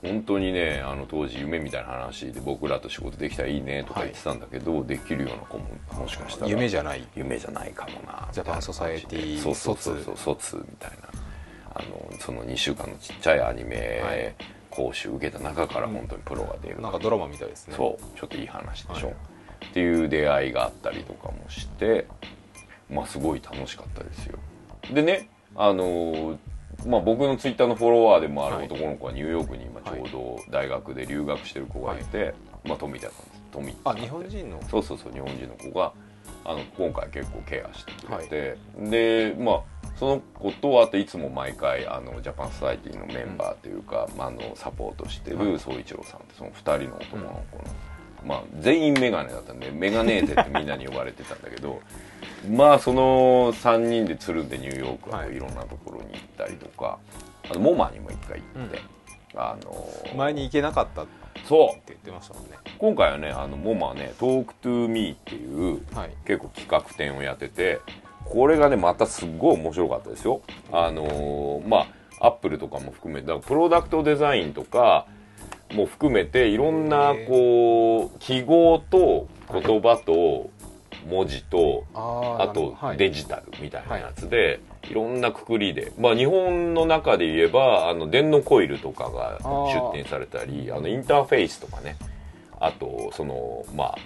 [0.01, 7.07] 本当にねあの当時夢みたいな話で僕らと仕事できたらいいねとか言ってたんだけど、できるような子ももしかしたら夢じゃない。
[7.15, 11.09] 夢じゃないかもなジャパンソサエティそうそうそうそう卒みたいな
[11.75, 14.35] あのその2週間のちっちゃいアニメ
[14.71, 17.75] 講習受けた中から本当にプロが出る、なんかドラマみたいですね。
[17.77, 18.19] そう。
[18.19, 19.17] ちょっといい話でしょ、はい。
[19.67, 22.07] っていう出会いがあったりとかもして
[22.91, 24.39] まあすごい楽しかったですよ。
[24.93, 26.39] でねあのー
[26.87, 28.67] まあ、僕のツイッターのフォロワーでもあるはい。
[28.67, 33.43] 男の子はニューヨークに今ちょうど大学で留学してる子がいて、まあ富田さんです。
[33.53, 33.81] 富って。
[33.85, 34.61] あ日本人の？
[34.69, 35.93] そうそうそう日本人の子が
[36.45, 39.63] あの今回結構ケアしてくれて、でまあ
[40.03, 47.65] その子とあといつも毎回あのジャパンソサイティのメンバーというか、まあ、あのサポートしてる宗一郎さんってその2人の男の子の、
[48.27, 51.81] まあ、全員メガネだったんでメガネーテってみんなに呼ばれてたんだけど
[52.51, 55.37] まあその3人でつるんでニューヨークはい。
[55.37, 56.99] いろんなところに行ったりとか、
[57.49, 58.81] あのモマにも一回行って、
[59.37, 59.87] あの
[60.17, 61.13] 前に行けなかったって
[61.87, 62.59] 言ってましたもんね。
[62.77, 66.11] 今回はねあのモマね「Talk to Me」っていうはい。
[66.25, 67.79] 結構企画展をやってて
[68.33, 70.41] これがねまたすっごい面白かったですよ。
[70.73, 71.87] あのーまあ
[72.25, 75.07] アップルとかも含めてだからプロダクトデザインとか
[75.73, 80.49] も含めていろんなこう記号と言葉と
[81.09, 82.97] 文字とああとはい。
[82.97, 91.97] デジタルみたいなやつで、い、ろんなくくりで、まあ、日本の中で言えばあの電脳コイルとかが出展されたりあのインターフェースとかね。
[92.61, 93.99] あとそのまあ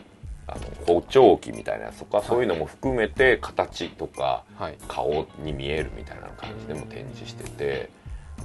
[0.49, 4.79] あの補聴器みたいなやつとか、そういうのも含めて形とかはい。
[4.87, 7.91] 顔に見えるみたいな感じでも展示してて。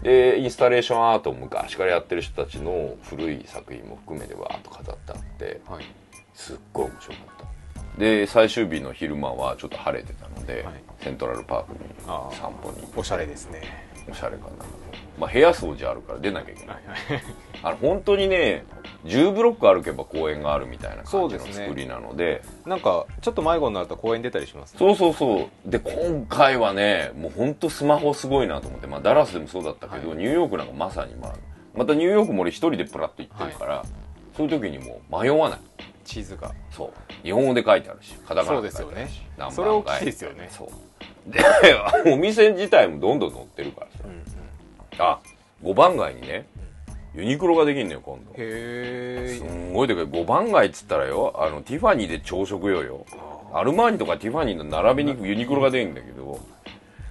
[0.02, 5.86] でインスタレーションアートを昔からやってる人たちの古い作品も含めてわーっと飾ってあってはい。
[6.34, 8.00] すっごい面白かった。
[8.00, 10.74] で最終日の昼間はちょっと晴れてたので、はい。
[11.02, 11.80] セントラルパークに
[12.36, 13.62] 散歩におしゃれですね。
[14.10, 14.66] おしゃれかな、
[15.20, 17.24] まあ、部屋掃除あるから出なきゃいけない、はいはい。
[17.62, 18.66] あの本当にね
[19.06, 21.66] 10ブロック歩けば公園があるみたいな感じのそうですね。
[21.66, 22.44] 作りなので。
[22.66, 24.76] なんかちょっと迷子になると公園出たりします？
[24.78, 25.70] そうそうそう。
[25.70, 30.18] で今回はねもう本当スマホすごいなと思って、まあ、ダラスでもそうだったけど、はい。
[30.18, 31.36] ニューヨークなんかまさにまあ
[31.76, 33.86] またニューヨークも俺一人でプラッと行ってるから、
[34.36, 35.60] そういう時にもう迷わない。
[36.04, 36.52] 地図が。
[36.72, 37.24] そう。
[37.24, 39.52] 日本語で書いてあるしカタカナで書いてあるしそうですよね。
[39.52, 40.48] それ大街きいですよね。
[40.52, 41.32] そう。
[41.32, 41.40] で
[42.12, 43.88] お店自体もどんどん載ってるから
[44.98, 45.20] さ、あ
[45.64, 46.46] 5番街にね
[47.14, 48.32] ユニクロができんのよ今度。
[48.38, 53.06] へすえんごいでかい5番街っつったらよあのティファニーで朝食用よ。
[53.54, 56.40] アルマーニとかティファニーの並びにユニクロが出るんだけど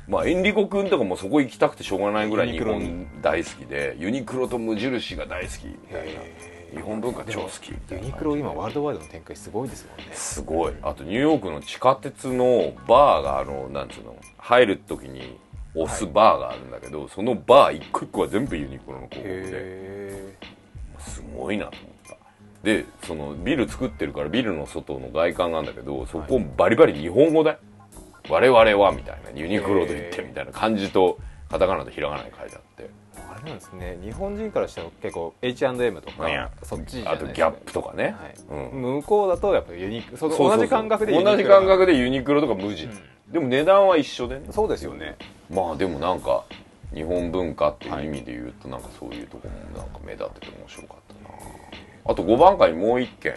[0.08, 6.20] まあエンリコ君とかもそこ行きたくてしょうがないぐらい日本大好きでユニクロと無印が大好きみたいな。
[6.70, 10.14] 日本文化超好きユニクロ今ワールドワイドの展開すごいですもんね。
[10.14, 10.72] すごい。
[10.82, 15.36] あとニューヨークの地下鉄のバーがあのなんつうの入る時に
[15.74, 19.50] 押すバーがあるんだけど、そのバー一個一個は全部ユニクロの広告で。
[19.52, 20.34] へ
[20.98, 22.16] すごいなと思った。
[22.62, 27.56] でそのビル作ってるからビルの外の外観なんだけどそこバリバリ日本語で
[28.28, 32.84] 「我々は」みたいなユニクロと言ってみたいな漢字とカタカナとひらがなで書いてあって。
[32.84, 32.90] え
[33.30, 33.98] あれなんですね。
[34.02, 38.16] 日本人からしても結構 H&M とかそっちあとギャップとかね、
[38.48, 38.72] はい。
[38.72, 38.82] うん。
[38.82, 41.36] 向こうだとやっぱユニクロ同じ感覚でユニクロ。
[41.36, 42.88] 同じ感覚でユニクロとか無地、
[43.28, 44.46] でも値段は一緒でね。
[44.50, 45.16] そうですよね
[45.50, 46.44] まあでもなんか
[46.94, 51.36] 日本文化っていう意味で言うとなんかそういうとこもなんか目立ってて面白かったな。
[52.06, 53.34] あと5番街にもう一軒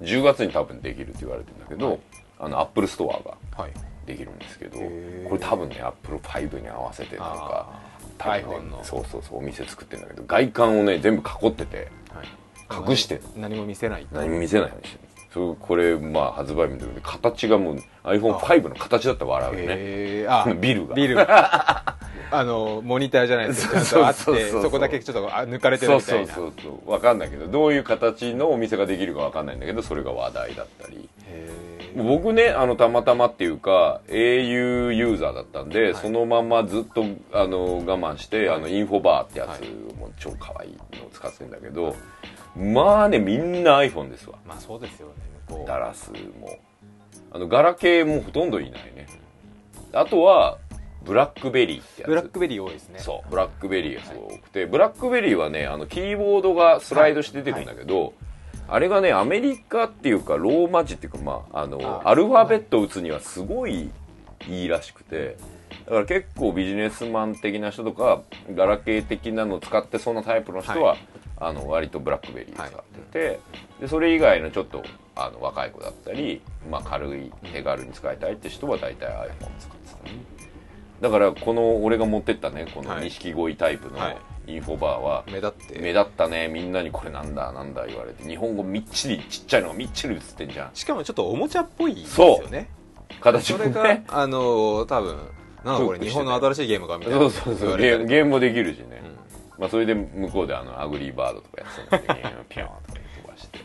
[0.00, 2.00] 10月に多分できるって言われてるんだけど、
[2.38, 3.72] あのアップルストアがはい。
[4.06, 5.28] できるんですけどへー。
[5.28, 7.80] これ多分ねアップル5に合わせてなんかあ
[8.18, 12.88] 多分ねそうそうそうお店作ってるんだけど外観をね全部囲っててはい。
[12.90, 14.06] 隠して何も見せない。
[14.12, 15.05] 何も見せないようにしてる
[15.36, 20.26] そうこれまあ発売日の時に形がもう iPhone5 の形だったら笑うよね。
[20.26, 20.94] あ ビルが。
[20.94, 21.14] ビル。
[21.14, 21.94] が
[22.30, 23.82] あのモニターじゃないですか。
[23.82, 26.32] ちゃんとあってそこだけちょっとあ抜かれてるみたいな。
[26.32, 31.06] そうそうそう分かんないけどどういう形のお店ができるか分かんないんだけどそれが話題だったり。
[31.28, 31.50] へ
[31.94, 39.60] 僕ねあのたまたまっていうか au ユーザーだったんで、そのままずっとあの我慢して、あのインフォバーってやつ
[39.98, 41.94] も超可愛いのを使ってるんだけど、
[42.56, 44.36] まあねみんな iPhone ですわ。
[44.44, 45.68] えまあそうですよね向こう。
[45.68, 46.58] ダラスも。
[47.32, 49.06] あのガラケーもほとんどいないね。
[49.92, 50.58] あとは
[51.02, 52.08] ブラックベリーってやつ。
[52.08, 52.98] ブラックベリー多いですね。
[52.98, 58.14] そうブラックベリーがすごい多くて、ブラックベリーはねあのキーボードがスライドして出てくるんだけど、
[58.68, 63.90] あれがねアメリカっていうかローマ字っていうかまああのあアルファベットを打つにはすごい
[64.48, 65.36] いいらしくて。
[65.84, 68.22] だから結構ビジネスマン的な人とか
[68.54, 70.96] ガラケー的なのを使ってそんなタイプの人は、は
[71.38, 73.40] あの割とブラックベリー使ってて、
[73.80, 74.82] でそれ以外のちょっと
[75.14, 79.14] あの若い子だったり、まあ、軽い手軽に使いたいって人は大体 iPhone
[79.58, 80.16] 使ってたね。
[81.00, 83.04] だからこの俺が持ってったねこのはい。
[83.04, 84.16] 錦鯉タイプのはい。
[84.48, 85.78] インフォバーは目立って。
[85.80, 90.70] 目立ったねみんなにこれなんだなんだ言われて日本語みっちりちっちゃいのがみっちり写ってんじゃん。
[90.72, 92.70] しかもちょっとおもちゃっぽいですよね。
[93.20, 95.16] 形もそれがねあの多分
[95.64, 97.18] なんだこれ日本の新しいゲームかみたいな。
[97.18, 97.76] そうそうそう。
[97.76, 99.02] ゲームムゲームもできるしね、
[99.58, 103.58] まあ、それで向こうであのアグリーバードとかやってたんでピョンとか飛ばして。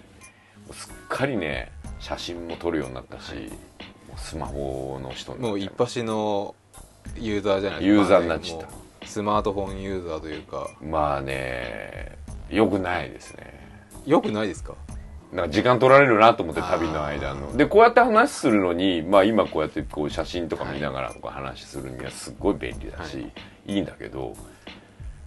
[0.72, 6.56] すっかりね写真も撮るようになったし、もうスマホの人もう一発の
[7.18, 7.96] ユーザーじゃないですか。
[7.96, 8.68] ユーザーになっちゃった。
[8.68, 8.72] も
[9.04, 10.70] うスマートフォンユーザーというか。
[10.82, 12.18] まあね
[12.50, 13.60] よくないですね。
[14.06, 14.76] よくないですか？
[15.32, 17.56] なんか時間取られるなと思って旅の間の。
[17.56, 23.24] でこうやって話するのに、まあ、今こうやってこう写真とか見ながらとか話するにはすっごい便利だし、、は
[23.66, 24.36] いいんだけど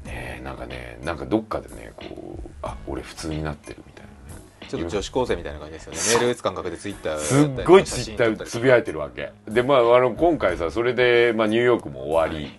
[0.04, 4.42] ねえなんかねなんかどっかでねこうあ俺普通になってるみたいなね。
[4.68, 5.98] ちょっと女子高生みたいな感じですよね。
[6.12, 9.32] メール打つ感覚でツイッターすっごいツイッターつぶやいてるわけ。
[9.48, 12.58] でまああの今回さそれで、まあ、ニューヨークも終わり、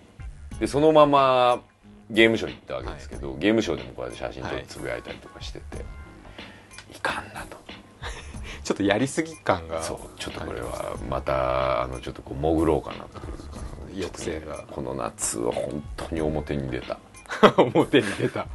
[0.60, 1.60] でそのまま
[2.10, 5.84] ゲームショー行ったわけですけど、ゲームショーでもこうやって写真ちょっとつぶやいたりとかしてて、
[6.94, 7.56] い、かんなと。
[8.62, 9.82] ちょっとやりすぎ感が。
[9.82, 13.18] そうちょっとこれはまたあのちょっとこう潜ろうかなと
[13.92, 14.64] いう抑制が。
[14.70, 16.98] この夏は本当に表に出た
[17.56, 18.46] 表に出た。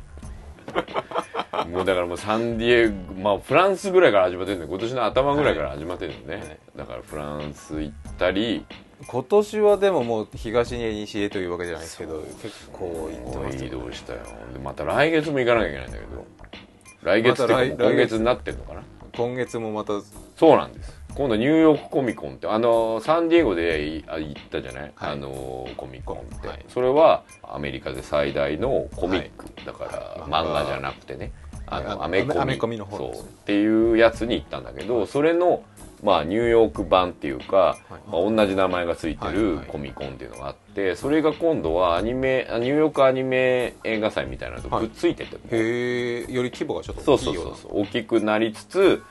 [1.69, 4.71] もうだからもうサンディエゴまあフランスぐらいから始まってるんだよ。
[4.71, 6.59] 今年の頭ぐらいから始まってるんだよね、はい。
[6.77, 8.65] だからフランス行ったり
[9.07, 14.19] 今年はでももう東に西へというわけじゃないですけど結構行ってます移動したよ。
[14.53, 16.25] でまた来月も行かなきゃいけないんだけど。
[17.03, 18.83] 来月って今月になってんのかな。
[19.15, 19.93] 今月もまた
[20.37, 24.91] そうなんです今度ニューヨークコミコンってあのサンディエゴで行ったじゃない、はい。
[25.11, 26.65] あのコミコンって、はい。
[26.69, 29.91] それはアメリカで最大のコミック、だから
[30.23, 31.31] はい漫画じゃなくてね。
[31.67, 32.25] あのあアメ
[32.57, 32.77] コミ。
[32.77, 33.11] の方そう。
[33.11, 35.63] っていうやつに行ったんだけどそれの
[36.03, 38.09] まあ、ニューヨーク版っていうか、はい。
[38.11, 47.51] まあ、同じ名前がついてはいはいるコミコンっていうのがあってそれが今度はアニメあニューヨークアニメ映画祭みたいなのとくっついてて、へえより規模がちょっと大きいような。
[47.51, 47.81] そうそう。
[47.81, 49.03] 大きくなりつつ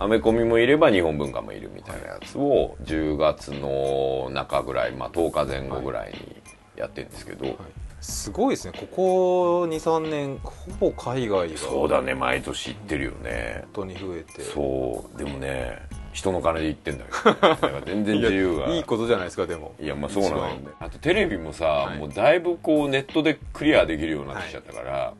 [0.00, 6.36] アメコミもいれば日本文化もいるみたいなやつを10月の中ぐらい、まあ、10日前後ぐらいに
[6.76, 7.58] やってるんですけど、
[8.00, 8.78] すごいですね。
[8.78, 11.58] ここ23年ほぼ海外が。
[11.58, 12.14] そうだね。
[12.14, 13.62] 毎年行ってるよね。
[13.62, 14.42] 本当に増えて。
[14.42, 15.18] そう。
[15.18, 15.82] でもね
[16.12, 18.66] 人の金で行ってんだけどだから全然自由が。
[18.66, 19.74] いやいいことじゃないですかでも。
[19.80, 20.68] いやまあそうなんだよね。
[20.78, 21.98] あとテレビもさ、はい。
[21.98, 25.14] もうだいぶこうネットでクリアできるようになってきちゃったから、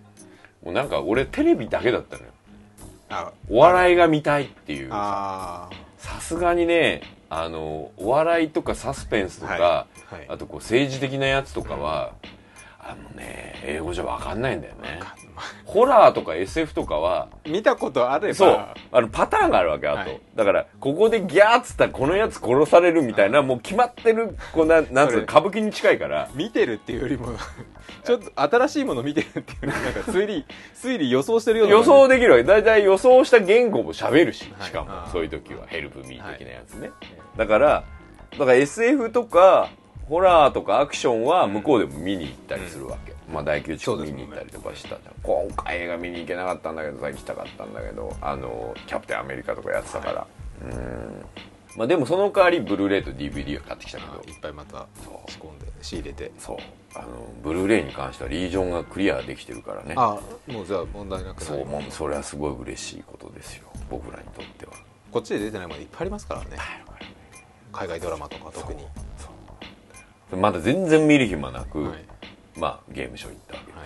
[0.65, 2.31] もうなんか俺テレビだけだったのよ。
[2.31, 2.38] あ
[3.49, 5.69] お笑いが見たいっていうさ。
[6.21, 10.27] すがにねあのお笑いとかサスペンスとか、はいはい。
[10.29, 12.13] あとこう政治的なやつとかは、
[12.79, 15.01] あのね英語じゃ分かんないんだよね
[15.65, 18.35] ホラーとか SF とかは見たことあれば。
[18.35, 18.67] そう。
[18.93, 20.21] あのパターンがあるわけあと、はい。
[20.35, 26.29] だからここでギャーっつったらこのやつ殺されるみたいな、もう決まってるこうなんなんつう歌舞伎に近いから。
[26.35, 27.29] 見てるっていうよりも
[28.05, 31.75] ちょっと新しいもの見てるっていうなんか推理推理予想してるような。
[31.75, 32.45] 予想できるわけ。
[32.45, 34.69] 大体予想した言語も喋るし、はい。
[34.69, 35.13] しかもあー。
[35.13, 36.91] そういう時はヘルプミー的なやつね、
[37.37, 37.85] だから
[38.33, 39.69] だから SF とか
[40.09, 50.27] ホラーとかアクションは向こうでも見に行ったりするわけ、まあ大宮地区見に行ったりとかしたじゃん、今回映画見に行けなかったんだけどさ行きたかったんだけどあのキャプテンアメリカとかやってたから、
[50.63, 51.25] うん。
[51.77, 54.13] まあでもその代わりブルーレイと DVD を買ってきたけど。
[54.13, 55.31] あいっぱいまたそう。
[55.31, 56.33] 仕込んで仕入れて。
[56.39, 56.57] そう。
[56.95, 57.07] あの
[57.43, 59.95] ブルーレイに関してはリージョンがクリアできてるからね。
[59.97, 61.41] あもうじゃあ問題なく。
[61.41, 63.69] なそうりもうそれはすごい嬉しいことですよ。
[63.91, 64.73] 僕らにとっては。
[65.13, 66.57] こっちで出てないものいっぱいありますからね。
[67.73, 68.87] 海外ドラマとか特に。
[70.37, 72.18] まだ全然見る暇なく、はい
[72.59, 73.85] まあゲームショー行ったわけです、は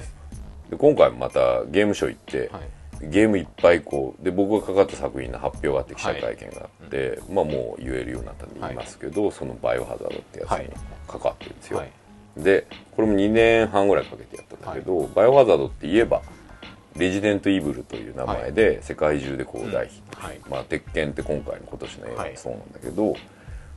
[0.69, 0.71] い。
[0.71, 2.63] で今回もまたゲームショー行って、はい。
[3.05, 10.71] ゲームいっぱいこうで僕がかかった作品の発表があって記者会見があって、まあもう言えるようになったんで言いますけど、そのバイオハザードってやつに
[11.09, 11.91] 関わってるんですよ、はい。
[12.37, 16.23] でこれも2年半ぐらいかけてやったんだけど、バイオハザードって言えば
[16.97, 20.41] レジデントイーブルという名前で世界中でこう大ヒット、はい。
[20.49, 23.17] まあ、鉄拳って今回の今年の映画もそうなんだけど、こ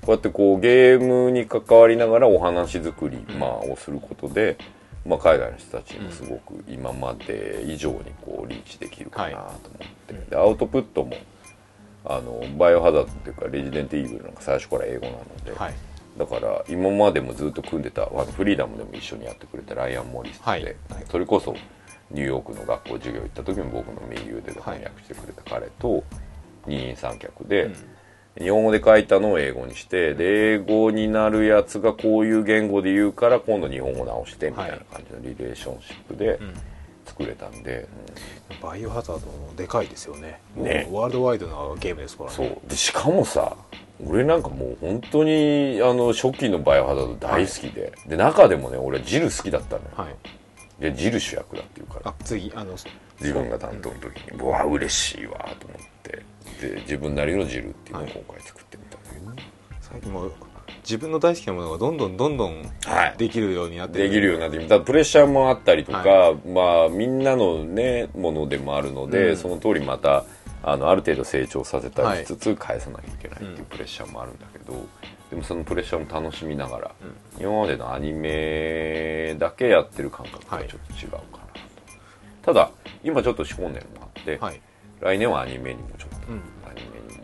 [0.08, 4.58] うやってこうゲームに関わりながらお話作り、まあ、をすることで、
[5.06, 9.54] まあ、海外の人たちにもすごく今まで以上にこうリーチできるかなと思っ
[10.08, 11.16] て、でアウトプットも
[12.06, 15.74] あのバイオハザードっていうかレジデントイーブルなんか最初から英語なので、はい。
[16.18, 20.76] だから今までもずっと組んでたあのフリーダムでも一緒にやってくれたライアン・モリスって、はい。
[21.10, 21.56] それこそ
[22.12, 26.04] ニューヨークの学校授業行った時も僕の右腕で翻訳してくれた彼と
[26.68, 27.72] 二人三脚で、
[28.38, 36.40] 日本語で書いたのを英語にしてで英語になるやつがこういう言語で言うから今度日本語直してみたいな感じのリレーションシップで
[37.06, 37.88] 作れたんで、
[38.62, 40.42] バイオハザードもでかいですよね。
[40.56, 40.90] ね。
[40.92, 42.36] ワールドワイドなゲームですからね。
[42.36, 42.60] そう。
[42.68, 43.56] でしかもさ
[44.06, 50.16] 俺なんかもう本当にあの初期のバイオハザード大好きで、で中でもね俺ジル好きだったのよ、はい。
[50.82, 52.12] でジル主役だっていうから。
[52.12, 52.76] あ次あの
[53.22, 54.38] 自分が担当の時に。
[54.38, 56.22] うわ嬉しいわと思って
[56.70, 59.44] で自分なりのジルっていうのを今回作ってみたんだけどね、
[59.82, 60.34] 最近もう
[60.82, 63.16] 自分の大好きなものがどんどんどんどんはい。
[63.18, 69.38] できるようになってできるようになってきただプレッシャーもあったりとか、まあみんなのねものでもあるので、うん。
[69.38, 70.26] その通りまた
[70.64, 74.74] あのある程度成長させたりしつつ返さなきゃいけないっていうプレッシャーもあるんだけど、
[75.30, 76.92] でもそのプレッシャーも楽しみながら、
[77.40, 81.30] 今までのアニメだけやってる感覚がちょっと違うかなと、
[82.42, 82.72] ただ
[83.04, 84.62] 今ちょっと仕込んでるのがあって、はい。
[85.02, 86.28] 来年はアニメにもちょっと、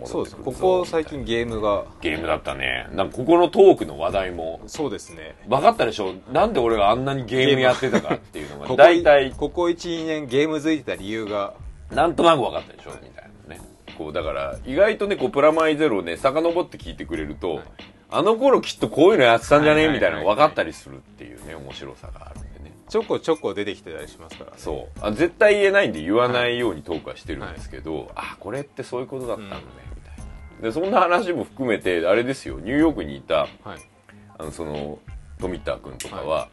[0.02, 1.86] うんアニメにそうですこ戻ってくるぞこ最近ゲームが。
[2.02, 2.88] ゲームだったね。
[2.94, 4.62] なんかここのトークの話題も。
[4.68, 5.36] そうですね。
[5.48, 6.14] 分かったでしょ？
[6.32, 8.76] なんで俺があんなにゲームやってたかっていうのが。
[8.76, 9.32] 大体。
[9.32, 11.54] ここ12年ゲームづいてた理由が。
[11.92, 12.92] なんとなく分かったでしょ？
[13.04, 13.62] みたいなね。
[13.98, 17.62] こうだから意外とねこうプラマイゼロをね遡って聞いてくれると、
[18.10, 19.82] あの頃きっとこういうのやってたんじゃね？
[19.82, 19.96] はいはいはい。
[19.96, 22.40] みたいなのが分かったりするっていうね面白さがある
[22.92, 24.58] ちょこちょこ出てきてたりしますからね。
[24.58, 25.00] そう。
[25.00, 29.62] あ絶対言えないんで言わないようにトークはしてるんですけど、あこれってそういうことだったんだね、
[29.96, 30.18] みたい
[30.58, 30.62] な。
[30.62, 32.60] でそんな話も含めてあれですよ。
[32.60, 33.50] ニューヨークにいたはい。
[34.38, 35.00] あのその
[35.40, 36.50] 富田君とかは、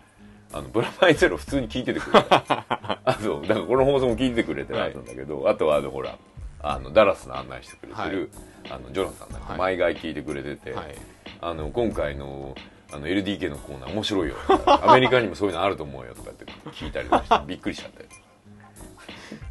[0.52, 2.44] あのブラマイゼロ普通に聞いててくれた。
[3.04, 3.42] あそう。
[3.42, 4.96] だからこの放送も聞いててくれてない。
[4.96, 6.16] んだけど、あとはあのほら
[6.60, 8.30] あのダラスの案内してくれてる、
[8.70, 9.58] あのジョナサンなんかはい。
[9.58, 10.94] 毎回聞いてくれてて、はい。
[11.40, 12.54] あの今回の
[12.92, 14.36] あの LDK のコーナー面白いよ
[14.66, 18.08] アメリカにもそういうのあると思うよとかって聞いたりとかしてびっくりしちゃったよ。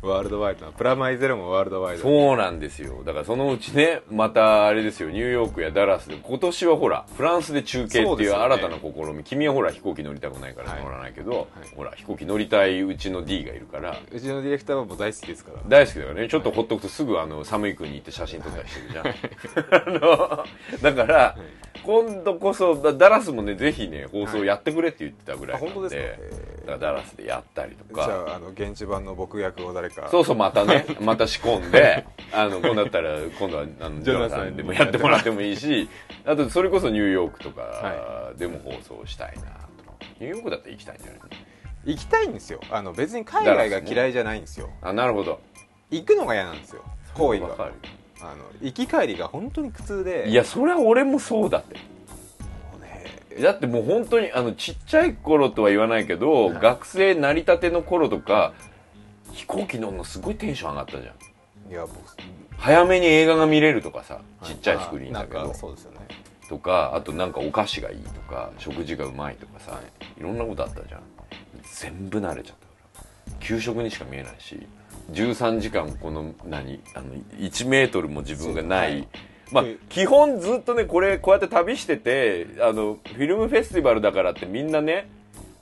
[0.01, 2.03] ワールドワイドなプラマイゼロもワールドワイド。
[2.03, 3.03] そうなんですよ。
[3.03, 5.09] だからそのうちねまたあれですよ。
[5.09, 10.83] ニューヨークやダラスで今年はほらフランスで中継っていう新たな試み、君はほら飛行機乗りたくないからはい。
[10.83, 13.99] 乗らないけど、ほら飛行機乗りたいうちの D がいるから。
[14.11, 15.61] うちのディレクターはもう大好きですから。
[15.67, 16.27] 大好きだからね。
[16.27, 19.13] ちょっとほっとくとすぐあの寒い国行って写真撮ったりしてるじゃん、あ
[19.87, 20.45] の
[20.81, 21.35] だから、
[21.83, 26.65] 今度こそだダラスもねぜひね放送やってくれって言ってたぐらいなんで,、あ本当ですか？
[26.65, 35.89] だからダラスでやったりとじゃかああの現地版の僕役を誰かそうそうまたね また仕込んであの今度だったら今度はあのジジョナサンでもやってもらってもいいし
[36.25, 39.47] あとそれこそニューヨークとかはでも放送したいなと
[40.19, 41.19] ニューヨークだったら行きたいんじゃない
[41.87, 42.59] 行きたいんですよ。
[42.69, 44.69] あの別に海外が嫌いじゃないんですよ。
[44.81, 45.39] あなるほど。
[45.89, 46.83] 行くのが嫌なんですよ。
[47.13, 47.47] 行為が。
[48.19, 50.29] あの行き帰りが本当に苦痛で。
[50.29, 51.77] いやそれは俺もそうだって。
[53.41, 56.59] だってもう本当にあのちっちゃい頃とは言わないけど、はい。
[56.59, 58.53] 学生成り立ての頃とか
[59.37, 61.11] 飛行機乗るのすごいテンション上がったじゃ
[61.69, 61.71] ん。
[61.71, 61.95] いや僕。
[62.57, 65.99] 早めに映画が見れるとかさちっちゃいスクリーンだけど、そうですよね。
[66.49, 69.79] とかあとなんかお菓子がいいとか食事がうまいとかさ、
[70.17, 71.01] い、ろんなことあったじゃん。
[71.71, 72.55] 全部慣れちゃっ
[72.95, 73.33] たから。
[73.39, 74.59] 給食にしか見えないし
[75.11, 79.05] 13時間この何あの1メートルも自分がない、そ
[79.51, 85.09] うまあで基本ずっとねこれこうやって旅しててあのフィルムフェスティバルだからってみんなね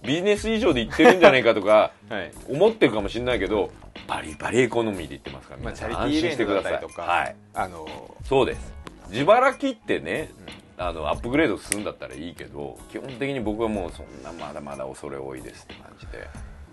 [0.03, 2.31] ビジネス以上で行ってるんじゃないかとか はい。
[2.49, 3.71] 思ってるかもしれないけど
[4.07, 7.35] バリバリエコノミーで行ってますからまあ皆さんチャリティーイベントだったりとかはい。
[7.53, 8.73] あのそうです。
[9.09, 10.29] 自腹切ってね、
[10.77, 16.17] あのアップグレードするんだったらいいけど基本的に僕はもうそんなまだまだ恐れ多いですって感じで、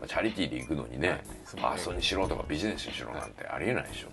[0.01, 1.19] まあチャリティーで行くのにね、はい。
[1.45, 4.09] ファーストにしろとかビジネスにしろなんてありえないでしょ。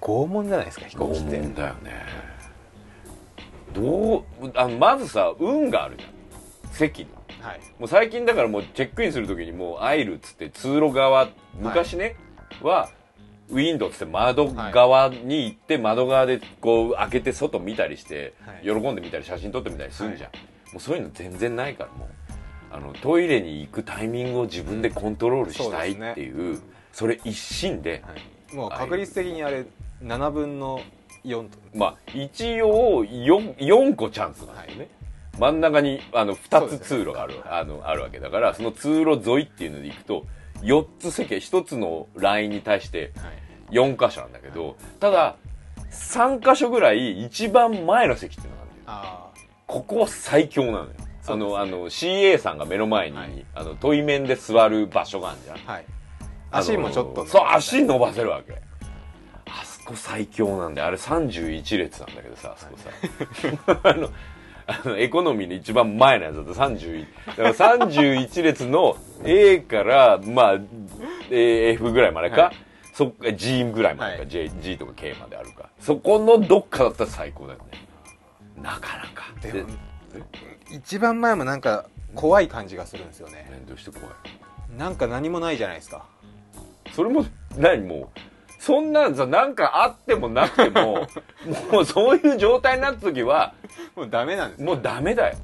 [0.00, 1.38] 拷問じゃないですか飛行拷機って。
[1.40, 2.06] 問だよね。
[3.72, 6.10] どうあのまずさ運があるじゃん
[6.70, 7.08] 席に
[7.40, 7.60] はい。
[7.78, 12.16] もう最近だからもうチェックインするときにもうアイルっつって通路側昔ね、
[12.62, 12.90] は
[13.48, 18.82] ウィンドウっつって窓側に行って窓側でこう開けて外見たりして、はい。
[18.82, 20.30] 喜んでみたり写真撮ってみたりするじゃん、
[20.72, 22.08] もうそういうの全然ないからもう
[22.72, 26.60] あのトイレに行くタイミングを自分でコントロールしたいっていう
[26.92, 28.14] それ一心で、は
[28.52, 28.54] い。
[28.54, 29.64] もう確率的にあれ
[30.02, 30.80] 7分の
[31.24, 34.88] 4とまあ一応 4, 4個チャンスなんですよね、
[35.40, 40.26] 真ん中にあの2つ通路がある,、あのあるわけだからその通路沿いっていうので行くと
[40.60, 43.40] 4つ席1つのラインに対してはい。
[43.70, 45.36] 4箇所なんだけどただ
[45.90, 48.98] 3箇所ぐらい一番前の席っていうのがあるんだよ。
[49.02, 49.30] あ
[49.66, 50.90] ここは最強なのよ。
[51.26, 53.46] あの、あの CA さんが目の前に、はい。
[53.54, 55.56] あの問い面で座る場所があるじゃん。
[55.58, 55.84] あはい。
[56.50, 58.60] 足もちょっとそう足伸ばせるわけ。
[59.46, 64.10] あそこ最強なんであれ31列なんだけどさあそこさ、 あの
[64.70, 70.58] あのエコノミーの一番前のやつだと31だから31列の A からまあ
[71.28, 72.56] F ぐらいまでか、はい。
[72.94, 74.28] そっか G ぐらいまでか、はい。
[74.28, 75.68] J G とか K まであるか。
[75.80, 77.84] そこのどっかだったら最高だよね。
[78.62, 79.32] なかなか。
[79.42, 79.68] でも
[80.70, 83.48] 一番前もなんか怖い感じがするんですよね。
[83.50, 84.78] ねどうして怖い？
[84.78, 86.04] なんか何もないじゃないですか。
[86.92, 87.84] それも何？
[87.86, 88.20] もう
[88.60, 91.08] そんなんさなんかあってもなくても
[91.72, 93.54] もうそういう状態になった時は
[93.96, 95.36] もうダメなんですもうダメだよ、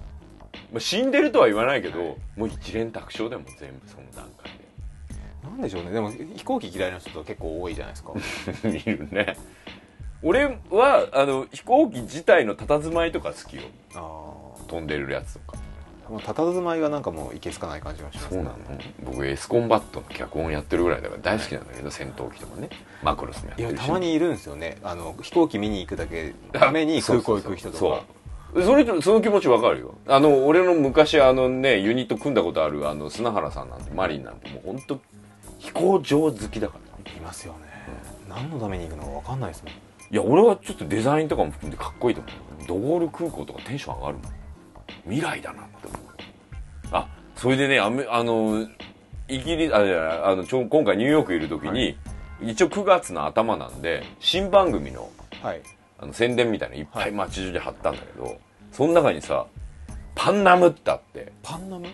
[0.71, 4.53] まあ、死んでるとは言わないけど、もう一連卓勝でもう全部その段階
[5.43, 5.93] なんでしょうね。
[5.93, 8.13] でも飛行機嫌いな人と結構多いじゃないですか。
[8.69, 9.37] で見るね。
[10.23, 13.63] 俺はあの飛行機自体の佇まいとか好きよ。
[13.95, 15.59] あ飛んでるやつとか
[16.07, 18.57] あもう佇まいがなんかもういけつかない感じがしますそうなの。
[19.05, 22.71] 僕エスコンバットの脚本やってるぐらいだから大好きなんだけど戦闘機とかね。
[23.03, 23.81] マクロスもやっているし。
[23.81, 24.79] やたまにいるんですよね。
[24.83, 27.79] あの飛行機見に行くだけために空港行く人とか。
[27.79, 28.63] そう。
[28.63, 29.95] それとその気持ちわかるよ。
[30.07, 35.01] あの俺の昔あのねユニット組んだことあるあの砂原さんなんてマリンなんてもう本当
[35.59, 36.87] 飛行場好きだから。
[37.17, 37.59] いますよね、
[38.29, 39.73] 何のために行くのか分かんないですもん。
[39.73, 39.77] い
[40.11, 42.67] や俺はちょっとデザインとかも含んでかっこいいと思う。
[42.67, 44.23] ドゴール空港とかテンション上がるもん
[45.05, 46.01] 未来だなって思う。
[46.93, 48.67] あそれでねあの
[49.29, 51.97] イギリスあいやあのちょ今回ニューヨークいる時に、
[52.41, 55.11] 一応9月の頭なんで新番組の
[55.43, 55.61] はい。
[55.99, 57.11] あの宣伝みたいなのいっぱはい。
[57.11, 58.39] い街中で貼ったんだけど、
[58.71, 59.47] その中にさ
[60.15, 61.87] パンナムってあってパンナム？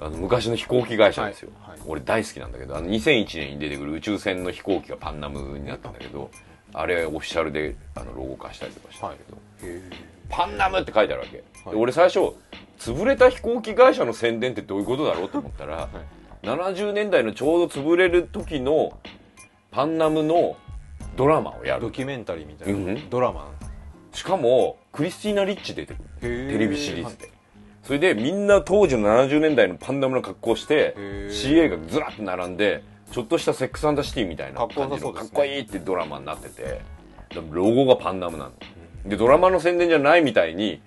[0.00, 1.70] あの昔の飛行機会社ですよ、はい。
[1.72, 1.80] はい。
[1.86, 6.30] 俺大好きなんだけどあの2001年に出てくる宇宙船の飛行機がパンナムになったんだけど
[6.72, 9.38] あれオフィシャルであのロゴ化したりとかしたんだけど、
[9.74, 9.82] へ
[10.30, 11.74] パンナムって書いてあるわけ、はい。
[11.74, 12.34] で俺最初
[12.78, 15.88] 潰れた飛行機会社の宣伝ってどういうことだろうと思ったら、
[16.42, 18.98] 70年代のちょうど潰れる時の
[19.70, 20.56] パンナムの
[21.16, 21.82] ドラマをやる。
[21.82, 23.10] ドキュメンタリーみたいな、うん。
[23.10, 23.50] ドラマ。
[24.12, 27.30] しかもクリスティーナ・リッチ出てくるテレビシリーズで、
[27.82, 32.82] それでみんな当時の70年代のパンナムの格好して CA がずらっと並んで
[33.12, 36.80] ちょっとしたセックスアンドザシティみたいな感じのかっこいいってドラマになってて。
[37.52, 38.52] ロゴがパンナムなの、
[39.06, 40.82] でドラマの宣伝じゃないみたいに、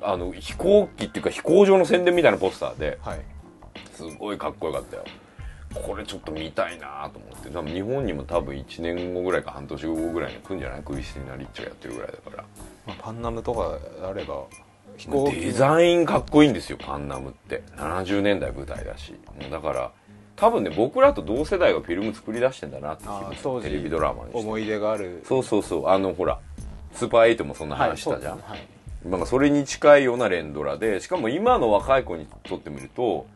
[0.00, 3.20] あの飛行機っていうか飛行場の宣伝みたいなポスターではい。
[3.94, 5.04] すごいかっこよかったよ。
[5.74, 7.50] これちょっと見たいなと思って。
[7.50, 12.44] 多分日本にも多分1年後ぐらいか半年後ぐらいに来るんじゃないクリスティーナ・リッチがやってるぐらいだから。
[12.86, 14.44] まあ、パンナムとかあれば
[14.96, 17.62] 飛行機デザインかっこいいんですよパンナムって。
[17.76, 19.12] 70年代舞台だし。
[19.12, 19.92] もうだから
[20.36, 23.04] 多分ね僕らと同世代がフィルム作り出してんだなって
[23.62, 24.38] テレビドラマにして。
[24.38, 25.22] 思い出がある。
[25.26, 25.88] そうそうそう。
[25.88, 26.38] あのほら
[26.94, 28.68] スーパーエイトもそんな話したじゃん、はい
[29.04, 33.26] なんかそれに近いような連ドラでしかも今の若い子にとってみると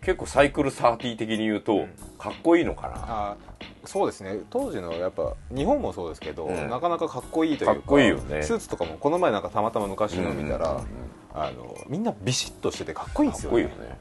[0.00, 1.88] 結構サイクル30的に言うと、うん。
[2.16, 2.94] かっこいいのかな。
[2.96, 3.36] あ
[3.84, 4.38] そうですね。
[4.50, 6.70] 当時のやっぱ日本もそうですけど、うん。
[6.70, 8.44] なかなかかっこいいというかかっこいいよね。
[8.44, 10.76] スーツとかもこの前なんかたまたま昔の見たら、うん。
[10.76, 10.86] うんうん
[11.38, 13.64] あのみんなビシッとしててかっこいいんかですよね。
[13.64, 13.98] っこいいよね。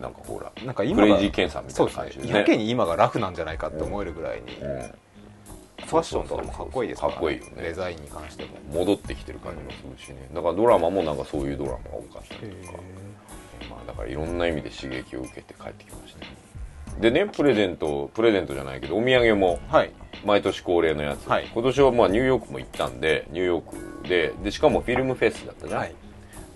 [0.00, 2.38] なんかほらなんか今がクレイジーケンさんみたそいうな感じでですね。
[2.40, 4.94] やけに今がラフなんじゃないかって思えるぐらいに、うん
[5.86, 7.62] ファッションとかもかっこいいですから、かっこいいよね。
[7.62, 10.28] デザインに関しても戻ってきてる感じもするしね。
[10.34, 12.78] だからドラマもなんかそういうドラマが多かったりとか。
[13.70, 16.26] まあだからいろんな意味で刺激を受けて帰ってきましたね。
[17.00, 19.90] でねプレゼントプレゼントじゃないけどお土産もはい。
[20.24, 21.48] 毎年恒例のやつ、はい。
[21.52, 25.94] 今年はまあニューヨークも行ったんでニューヨークででしかもフィルムフェスだったじゃん、はい。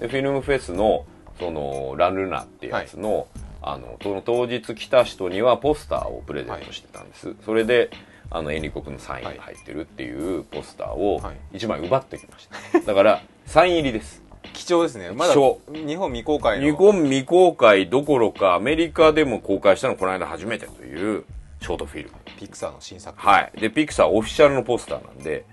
[0.00, 1.06] でフィルムフェスの
[1.38, 3.26] そのランルナってやつの,、
[3.62, 7.90] あのその当日来た人にはポスターをプレゼントしてたんです、それで
[8.34, 11.58] あのエンリコ君のサインが入ってるっていうポスターをはい。
[11.58, 12.80] 1枚奪ってきました。
[12.80, 14.22] だからサイン入りです。
[14.54, 15.10] 貴重ですね。
[15.12, 16.64] まだ日本未公開の。
[16.64, 21.24] 日本未公開どころかアメリカでも公開したのこの間初めてという
[21.60, 22.16] ショートフィルム。
[22.38, 23.60] ピクサーの新作、はい。
[23.60, 25.44] でピクサーオフィシャルのポスターなんで。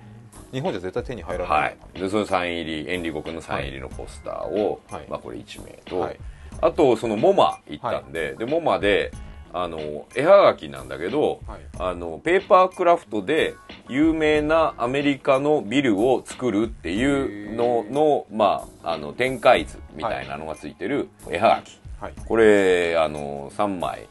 [0.51, 5.05] 日本じゃ絶対手に入らない、はい、でそのサイン入りエンリコ君のサイン入りのポスターを、はい。
[5.07, 6.19] まあ、これ1名と、はい。
[6.61, 9.11] あとそのモマ行ったんで、でモマで
[9.53, 11.59] あの絵はがきなんだけど、はい。
[11.77, 13.55] あのペーパークラフトで
[13.87, 22.13] 有名なアメリカのビルを作るっていうのの,、まあ、あの展開図みたいなのがついてる絵はがき、はい。
[22.25, 24.07] これあの3枚。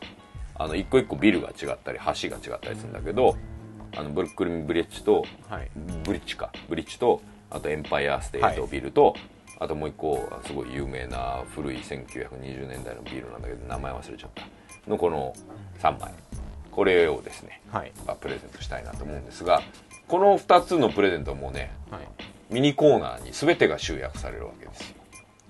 [0.61, 3.37] あの一個一個ビルが違ったり橋が違ったりするんだけど
[3.97, 5.71] あのブルックリンブリッジとはい。
[6.03, 6.51] ブリッジか。
[6.69, 9.15] ブリッジとあとエンパイアステートビルと、
[9.59, 14.43] あともう一個すごい有名な古い1920年代のビルなんだけど名前忘れちゃった
[14.89, 15.35] のこの
[15.81, 16.13] 3枚。
[16.71, 17.93] これをですね、はい。
[18.07, 19.63] まあプレゼントしたいなと思うんですが
[20.07, 22.03] この2つのプレゼントもねはい。
[22.51, 24.97] ミニコーナーに全てが集約されるわけですよ。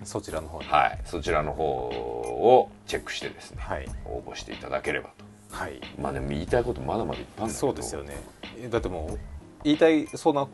[0.04, 0.68] そちらの方に。
[0.68, 0.98] はい。
[1.04, 3.86] そちらの方をチェックしてですね、はい。
[4.04, 5.10] 応募していただければ
[5.50, 5.56] と。
[5.56, 5.80] はい。
[6.00, 7.68] まあでも言いたいことまだまだいっぱいあるんだけど。
[7.68, 8.16] そうですよね。
[8.60, 9.18] えだってもう
[9.64, 10.46] 言いたいそうな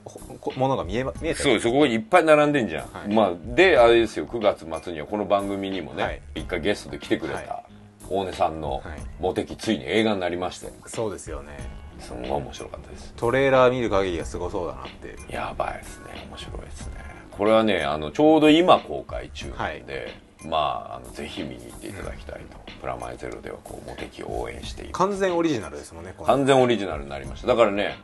[0.57, 3.09] ものが見えま見えてそうそこにいっぱい並んでんじゃん、はい。
[3.09, 4.26] まあであれですよ。
[4.26, 6.22] 9月末にはこの番組にもね、はい。
[6.35, 7.63] 一回ゲストで来てくれはた
[8.09, 8.82] 大根さんのはい。
[9.20, 10.72] モテ期ついに映画になりまして。
[10.86, 11.59] そうですよね。
[12.00, 13.12] すんごい面白かったです。
[13.16, 15.16] トレーラー見る限りがすごそうだなって。
[15.32, 16.26] やばいですね。
[16.28, 16.92] 面白いですね。
[17.30, 20.57] これはねあのちょうど今公開中なんで、ま
[20.92, 24.98] ああのぜひ見に行っていただきたいと、プラマイゼロではこうモテ期を応援しています。
[24.98, 27.48] 完全オリジナルですもんね完全オリジナルになりました。
[27.48, 27.98] だからね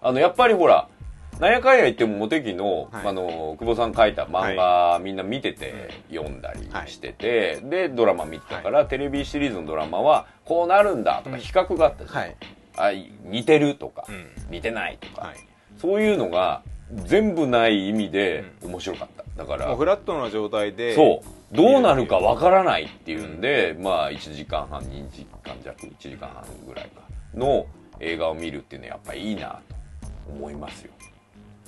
[0.00, 0.88] あのやっぱりほら
[1.40, 3.06] なんやかんや言ってもモテ期の,、はい。
[3.08, 12.36] あの久保さん書いた漫画、みんな見てて読んだりしてて、でドラマ見てたから、テレビシリーズのドラマはこうなるんだとか比較があったじゃん、はい。
[12.76, 12.92] あ
[13.24, 14.28] 似てるとか、うん。
[14.50, 15.36] 似てないとか、はい。
[15.78, 16.62] そういうのが
[16.92, 19.24] 全部ない意味で面白かった。
[19.36, 21.56] だからフラットな状態でそう。
[21.56, 27.02] どうなるかわからないっていうんで、まあ1時間半2時間弱1時間半ぐらいか
[27.34, 27.66] の
[28.00, 29.76] 映画を見るっていうのはやっぱいいなと
[30.30, 30.92] 思いますよ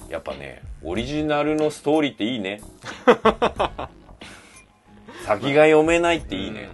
[0.09, 2.61] やっぱねオリジナルのストーリーっていいね。
[5.27, 6.69] 先が読めないっていいね、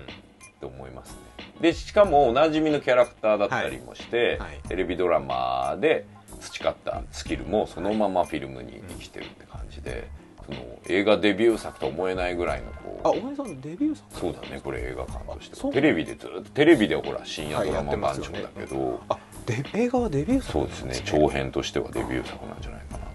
[0.56, 1.16] って思いますね。
[1.60, 4.48] でしかもおなじみのキャラクターだったりもして、はい。
[4.50, 4.58] はい。
[4.68, 6.04] テレビドラマで
[6.40, 10.08] 培ったスキルもそのままフィルムに生きてるって感じで、
[10.46, 10.58] その
[10.88, 14.20] 映画デビュー作と思えないぐらいのこうあお前さんデビュー作？
[14.20, 18.42] そうだねこれ映画館としてテレビでずっとテレビでほら深夜ドラマ番長ってますよね。
[18.42, 23.04] だけど、あで映画はデビュー作そうですね長編としてはデビュー作なんじゃないかな。
[23.04, 23.09] と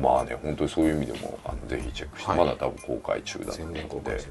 [0.00, 2.38] まあね本当にそういう意味でもあのぜひチェックして、はい。
[2.38, 4.10] まだ多分公開中だと思うので。
[4.12, 4.28] です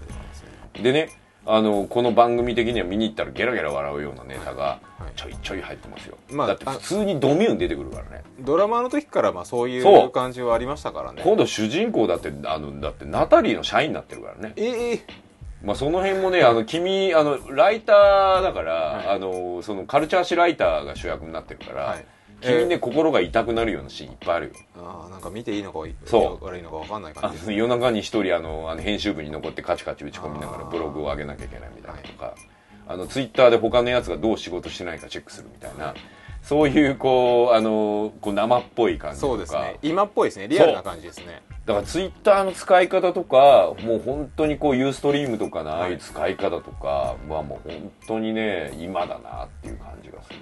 [0.84, 1.10] ね。
[1.50, 5.12] あのこの番組的には見に行ったらゲラゲラ笑うようなネタがはい。
[5.16, 8.24] ちょいちょい入ってますよ、まあだって普通にドミューン出てくるからね。
[8.42, 10.08] ドラマの時からまあそういそう。
[10.08, 11.22] う感じはありましたからね。
[11.24, 14.54] 今度主人公だってあのだってナタリーの社員になってるからね。
[14.58, 15.00] ええ。
[15.64, 19.08] まあ、その辺もね、あの、君、あの、ライターだから、はい。
[19.08, 22.06] あの、その、カルチャー誌ライターが主役になってるから、はい
[22.42, 24.54] 君ね、心が痛くなるようなシーンいっぱいあるよ。
[24.78, 26.46] ああなんか見ていいのかそう。
[26.46, 27.46] 悪いのか分かんないあ感じ。
[27.46, 32.36] の夜中に一人、あの、あの編集部に残ってカチカチ打ち込みながらブログを上げなきゃいけないみたいなとか、
[32.88, 35.94] あのツイッターで他のやつがどう仕事してないかチェックするみたいな
[36.42, 39.32] そういうこうあのこう生っぽい感じとか。
[39.34, 39.78] そうですね。
[39.82, 40.48] 今っぽいですね。
[40.48, 41.42] リアルな感じですね。
[41.66, 50.36] だからツイッターの使い方とかもう本当にこうユーストリームとかのああいう使い方とかはもう本当にね今だなっていう感じがする。
[50.36, 50.37] し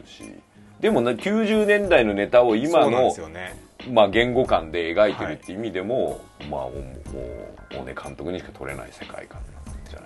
[0.85, 3.65] でもね90年代のネタを今のね。
[3.89, 6.79] まあ、言語感で描いてるっていう意味でも、まあもうも
[7.71, 9.41] うもうね監督にしか撮れない世界観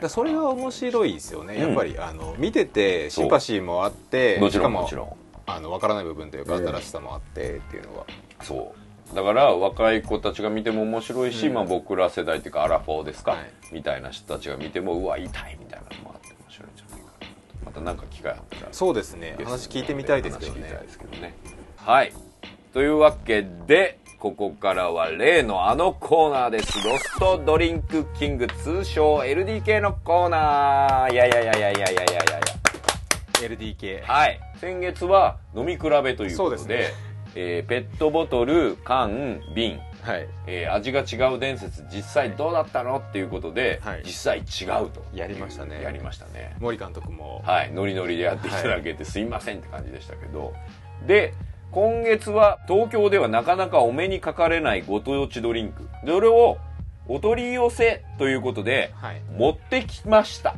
[0.01, 1.61] じそれが面白いですよね、うん。
[1.61, 5.13] やっぱりあの見ててシンパシーもあってもちろんしかももちろん。
[5.47, 8.05] あの分からない部分というか新しさもあってっていうのは、
[8.41, 8.73] そ
[9.11, 9.15] う。
[9.15, 11.55] だから若い子たちが見ても面白いし、うん。
[11.55, 13.51] まあ、僕ら世代っていうかアラフォーですか、はい。
[13.71, 15.97] みたいな人たちが見てもうわ痛いみたいな。
[15.97, 16.08] のも
[17.69, 19.35] また何か機会あったらそうですね。
[19.43, 20.59] 話聞いてみたいですけどね。
[20.59, 21.35] いですけどね。
[21.77, 22.11] はい。
[22.73, 26.83] というわけでここからは例のあのコーナーです。
[26.83, 31.13] ロストドリンクキング通称 LDK のコーナー。
[31.13, 32.03] いやいやいやいやいやいやいや。
[32.03, 34.39] いや LDK はい。
[34.59, 37.09] 先月は飲み比べということでですね。
[37.35, 40.27] えーペットボトル缶瓶はい。
[40.47, 44.03] えー味が違う伝説実際どうだったのっていうことで、はい。
[44.05, 45.03] 実際違うと。
[45.13, 45.81] やりましたね。
[45.81, 46.55] やりましたね。
[46.59, 47.41] 森監督も。
[47.45, 47.71] はい。
[47.71, 50.53] ノリノリでやっていただけてすいませんって感じでしたけど。
[51.05, 51.33] で
[51.71, 55.87] 今月は東京ではなかなかお目にかかれないご当地ドリンク。
[56.05, 56.57] それを
[57.07, 59.21] お取り寄せということではい。
[59.37, 60.55] 持ってきました。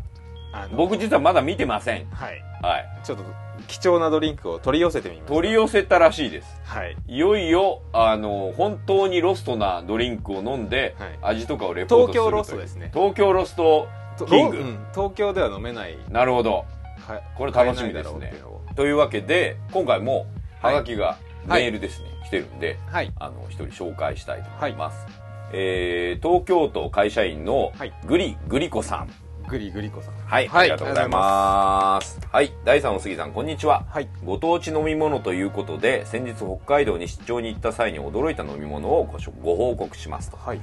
[0.75, 2.05] 僕実はまだ見てません。
[2.11, 2.41] はい。
[2.61, 2.85] はい。
[3.03, 3.23] ちょっと
[3.71, 5.33] 貴重なドリンクを取り寄せてみました。
[5.33, 6.59] 取り寄せたらしいです。
[6.65, 6.97] はい。
[7.07, 11.35] いよいよあの本当にロストなドリンクを飲んで、はい。
[11.37, 12.91] 味とかをレポートする東京ロストですね。
[12.93, 14.57] 東京ロストとキング。
[14.57, 14.85] ロうん。
[14.93, 15.97] 東京では飲めない。
[16.09, 16.65] なるほど。
[17.07, 18.33] はこれ楽しみですね。
[18.75, 20.25] というわけで今回も
[20.61, 20.73] はい。
[20.75, 23.13] ハガキがメールですね、来てるんではい。
[23.19, 25.07] あの一人紹介したいと思います、
[25.53, 27.93] えー東京都会社員のはい。
[28.05, 29.09] グリグリコさん
[29.51, 30.13] グリグリコさん。
[30.13, 30.61] はい、はい。
[30.61, 32.17] ありがとうございます。
[32.31, 33.85] はい第3の杉さんこんにちは。
[33.89, 34.07] はい。
[34.23, 40.37] ご当地飲み物ということで先日北海道に出張に行った際に驚いた飲み物をごご報告しますと。
[40.37, 40.61] はい。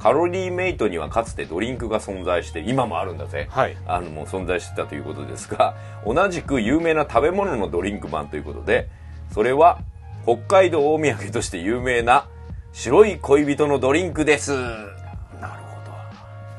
[0.00, 3.46] カロリーメイトにはかつてドリンクが存在して今もあるんだぜ。
[3.50, 3.76] はい。
[3.86, 8.88] あのもう存在してたということですが同じく有名な食べ物のドリンク版ということで
[9.32, 9.78] それは
[10.24, 12.26] 北海道お土産として有名な
[12.72, 14.52] 白い恋人のドリンクです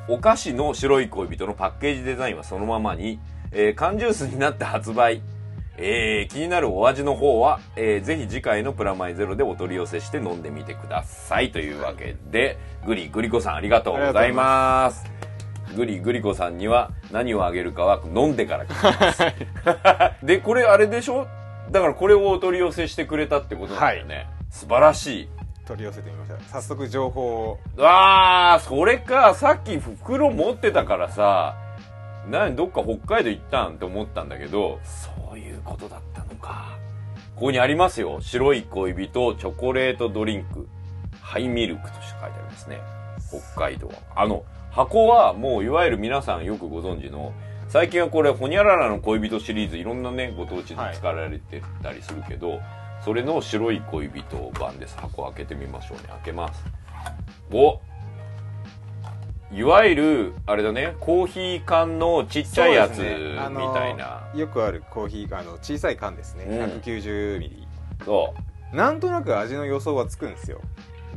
[0.07, 3.19] お菓子の白い恋人のパッケージデザインはそのままに、
[3.51, 5.21] えー缶ジュースになって発売。
[5.77, 11.51] えー気になるお味の方は、えーぜひ次回のプラマイゼロでお取り寄せして飲んでみてください。
[11.51, 15.03] というわけで、グリグリコさんありがとうございます。
[15.75, 20.25] グリグリコさんには何をあげるかは飲んでから聞きます。
[20.25, 21.27] でこれあれでしょ？
[21.71, 25.29] だからこれをお取り寄せしてくれたってことなんだよね、素晴らしい
[25.65, 26.61] 取り寄せてみました。
[26.61, 27.59] 早速情報を。
[27.79, 31.55] ああそれかさっき袋持ってたからさ
[32.29, 36.77] 何どっか北海道行ったんって思ったんだけどそういうことだったのか。
[37.35, 38.21] ここにありますよ。
[38.21, 40.67] 白い恋人チョコレートドリンク。
[41.19, 42.79] ハイミルクとして書いてありますね。
[43.55, 47.33] 北海道あの箱はもういわゆる皆さんよくご存知の
[47.67, 52.59] 最近はこれホニャララの恋人シリーズいろんなねご当地で使われてたりするけど、
[53.05, 54.97] それの白い恋人版です。
[54.97, 56.05] 箱開けてみましょうね。
[56.07, 56.65] 開けます。
[57.53, 57.79] お！
[59.51, 60.95] いわゆるあれだね。
[60.99, 64.27] コーヒー缶のちっちゃいやつねあのみたいな。
[64.33, 66.81] よくあるコーヒーあの小さい缶ですね、うん。
[66.81, 67.67] 190ミリ
[68.03, 68.33] そ
[68.73, 68.75] う。
[68.75, 70.59] なんとなく味の予想はつくんですよ。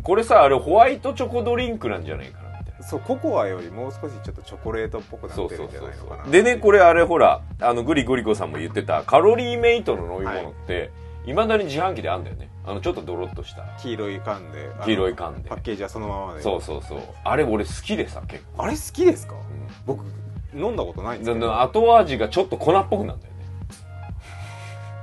[0.02, 2.86] これさあれホワイトチョコドリンクなんじゃないかなみたいな。
[2.86, 6.30] そうココアよりもう少しちょっとチョコレートっぽくなってるんじゃそうそうそうないのかな。
[6.30, 12.48] でねこれあれほらあのグリグリコさんも言ってたカロリーメイトの飲み物って、いまだに自販機であんだよね。
[12.64, 13.62] あのちょっとドロッとした。
[13.80, 15.48] 黄色い缶で黄色い缶で。
[15.48, 16.42] パッケージはそのままで。
[16.42, 17.00] そうそうそう。
[17.24, 19.34] あれ俺好きでさ結構、あれ好きですか？
[19.34, 19.38] う
[19.86, 20.04] 僕
[20.54, 21.46] 飲んだことないんですん、けど。
[21.48, 23.38] だ後味がちょっと粉っぽくなんだよね。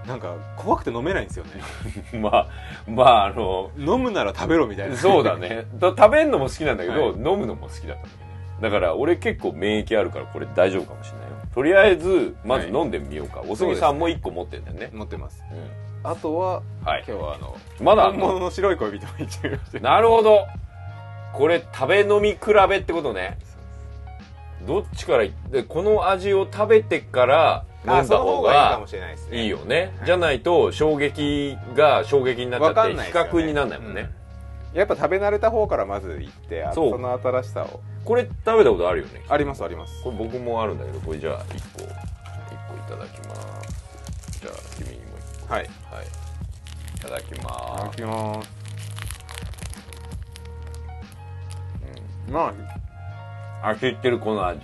[0.08, 1.52] なんか怖くて飲めないんですよね。
[2.20, 2.48] まあ
[2.88, 4.96] まああの飲むなら食べろみたいな。
[4.96, 5.66] そうだね。
[5.76, 7.16] だ食べるのも好きなんだけど、はい。
[7.16, 8.10] 飲むのも好きだったね。
[8.62, 11.36] だから俺結構免疫あるからこれ大丈夫かもしれないよ。
[11.54, 14.90] とりあえずまず飲んでみようか、おすぎさんも1個持ってんだよね。
[14.94, 15.44] 持ってます。
[15.52, 17.04] うんあとははい。
[17.08, 18.22] 今日はあのまだあんの？
[18.22, 20.46] 本物の白い恋人が一応いましてなるほど。
[21.34, 22.40] これ食べ飲み比
[22.70, 23.38] べってことね。
[24.66, 28.82] どっちからいでこの味を食べてから飲んだ方が
[29.32, 29.94] いいよね。
[29.98, 30.06] はい。
[30.06, 34.10] じゃないと衝撃が衝撃になっちゃって比較にならないもんね、
[34.74, 36.92] やっぱ食べ慣れた方からまず行ってあそう。
[36.92, 37.82] その新しさを。
[38.06, 39.24] これ食べたことあるよね。
[39.28, 40.02] ありますあります。
[40.04, 44.40] これ僕もあるんだけどこれじゃあ1個1個いただきます。
[44.42, 44.88] じゃあ君。
[44.88, 44.95] にも1
[45.48, 45.66] はいはい。
[45.66, 47.84] いただきたます。
[47.84, 48.50] だきます。
[52.30, 52.54] ま
[53.62, 54.62] ああ知ってるこの味。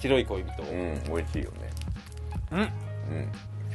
[0.00, 0.62] 白い恋人。
[0.62, 1.70] うん美味しいよね。
[2.52, 2.72] うん。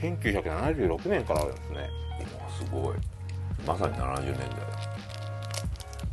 [0.01, 1.89] 1976年からあるんですね。
[2.57, 2.95] すごい。
[3.65, 4.47] まさに70年代。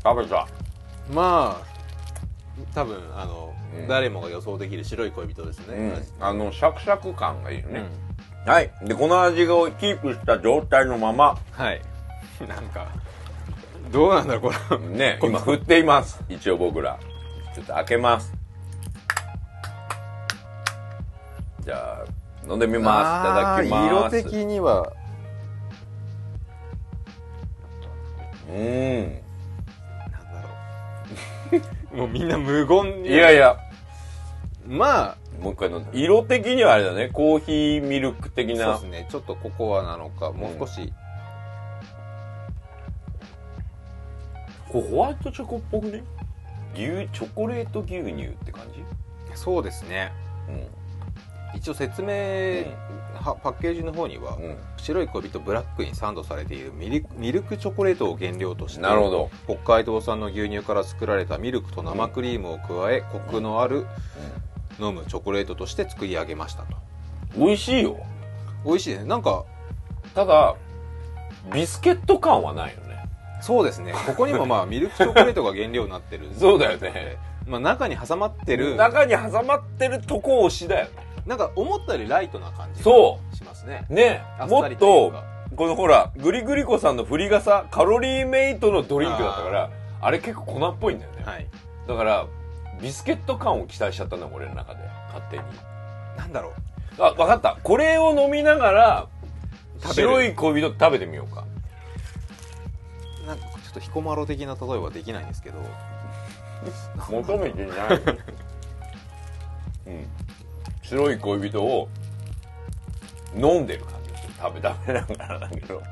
[0.05, 0.47] 食べた。
[1.13, 1.79] まあ
[2.75, 3.89] 多分あの、うん。
[3.89, 5.75] 誰もが予想できる白い恋人ですね、
[6.19, 6.25] うん。
[6.25, 7.85] あのシャクシャク感がいいよね、
[8.49, 8.71] はい。
[8.83, 11.39] でこの味をキープした状態のまま。
[11.53, 11.83] はい。
[12.49, 12.87] なんか
[13.93, 16.25] どうなんだろうこれね今振っています。
[16.31, 16.99] 一応僕ら。
[17.55, 18.33] ちょっと開けます。
[21.61, 23.29] じゃあ飲んでみます。
[23.29, 24.17] いただきます。
[24.17, 24.93] 色的には。
[28.49, 29.13] うん。
[30.11, 30.43] なんだ
[31.53, 31.59] ろ
[31.93, 31.97] う。
[31.99, 33.59] もうみんな無言いやいや。
[34.67, 35.99] まあもう一回飲んで。
[35.99, 37.09] 色的にはあれだね。
[37.13, 38.79] コーヒーミルク的な。
[38.79, 39.09] そうですね。
[39.11, 40.33] ちょっとココアなのか。
[40.33, 40.93] もう少し、
[44.69, 46.03] これホワイトチョコっぽくね？
[46.75, 48.85] 牛チョコレート牛乳って感じ？
[49.35, 50.13] そうですね。
[51.55, 52.09] 一応説明、
[53.15, 59.31] はパッケージの方には、うん、うん、白い恋人ブラックにサンドされているミルクミルクチョコレートを原料としてなるほど。
[59.47, 63.87] 北海道産の牛乳から作られたミルクと生クリームを加え、コクのある
[64.79, 66.77] 飲むチョコレートとして作り上げましたと。
[67.37, 67.99] 美味しいよ。
[68.65, 69.05] 美味しいね。
[69.05, 69.45] なんか
[70.15, 70.57] ただ
[71.53, 73.05] ビスケット感はないよね。
[73.41, 73.93] そうですね。
[74.07, 77.17] ここにもまあ ミルクチョコレートが原料になってるそうだよね。
[77.47, 78.77] まあ、中に挟まってる。
[78.77, 80.89] 中に挟まってるとこ推しだよ
[81.27, 83.85] なんか思ったよりライトな感じがそしますね。
[83.89, 84.23] ね。
[84.49, 85.13] もっと
[85.57, 89.71] このほらグリグリコさんの振り傘カロリーメイトのドリンクだったから
[90.01, 91.47] あれ結構粉っぽいんだよね、はい。
[91.87, 92.27] だから
[92.81, 94.81] ビスケット感を期待しちゃったんだ俺の中で。
[95.09, 95.43] 勝手に。
[96.17, 96.53] なんだろ
[96.99, 97.03] う。
[97.03, 97.57] あ分かった。
[97.63, 99.09] これを飲みながら
[99.93, 101.45] 白い恋人食べてみようか。
[103.27, 105.59] なんかちょっと彦摩呂的な例えはできないんですけど。
[107.11, 107.77] 求めてない
[109.87, 110.07] うん。
[110.83, 111.89] 白い恋人を
[113.37, 114.31] 飲んでる感じですよ。
[114.39, 115.83] 食べ食べながらだけど。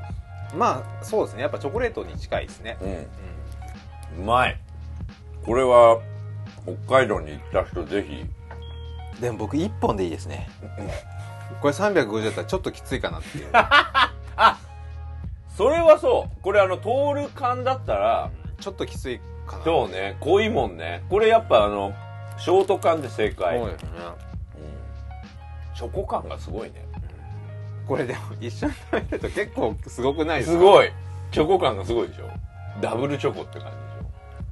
[0.56, 1.42] まあそうですね。
[1.42, 2.90] やっぱチョコレートに近いですね、うん。
[2.90, 3.06] う
[4.18, 4.58] うまい。
[5.44, 6.00] これは
[6.86, 8.14] 北海道に行った人ぜひ。
[9.18, 10.48] ん、でも僕1本でいいですね。
[11.62, 13.46] これ350だったらちょっときついかなっていう。
[15.56, 16.42] それはそう。
[16.42, 19.64] これあのトール缶だったらちょっときついかな。
[19.64, 20.16] そうね。
[20.20, 21.02] 濃いもんね。
[21.08, 21.94] これやっぱあの
[22.38, 23.88] ショート缶で正解、そうですね
[25.74, 26.84] チョコ感がすごいね。
[27.86, 30.58] これでも一緒に食べると結構すごくないですか？
[30.58, 30.90] すごい。
[31.30, 32.28] チョコ感がすごいでしょ。
[32.80, 33.85] ダブルチョコって感じ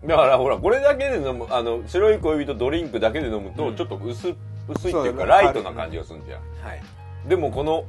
[0.07, 3.76] だからほらこれだけで飲むあの白い恋人ドリンクだけで飲むとうん。
[3.76, 4.34] ちょっと薄,、
[4.68, 6.40] 薄いっていうかライトな感じがするんじゃん。
[6.40, 6.82] はい。
[7.28, 7.84] でもこの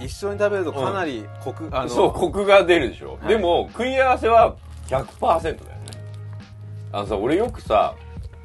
[0.00, 3.28] 一緒に食べるとかなりコク、あのそうコクが出るでしょ、はい。
[3.28, 5.64] でも食い合わせは100%だよね。
[6.92, 7.94] あのさ俺よくさ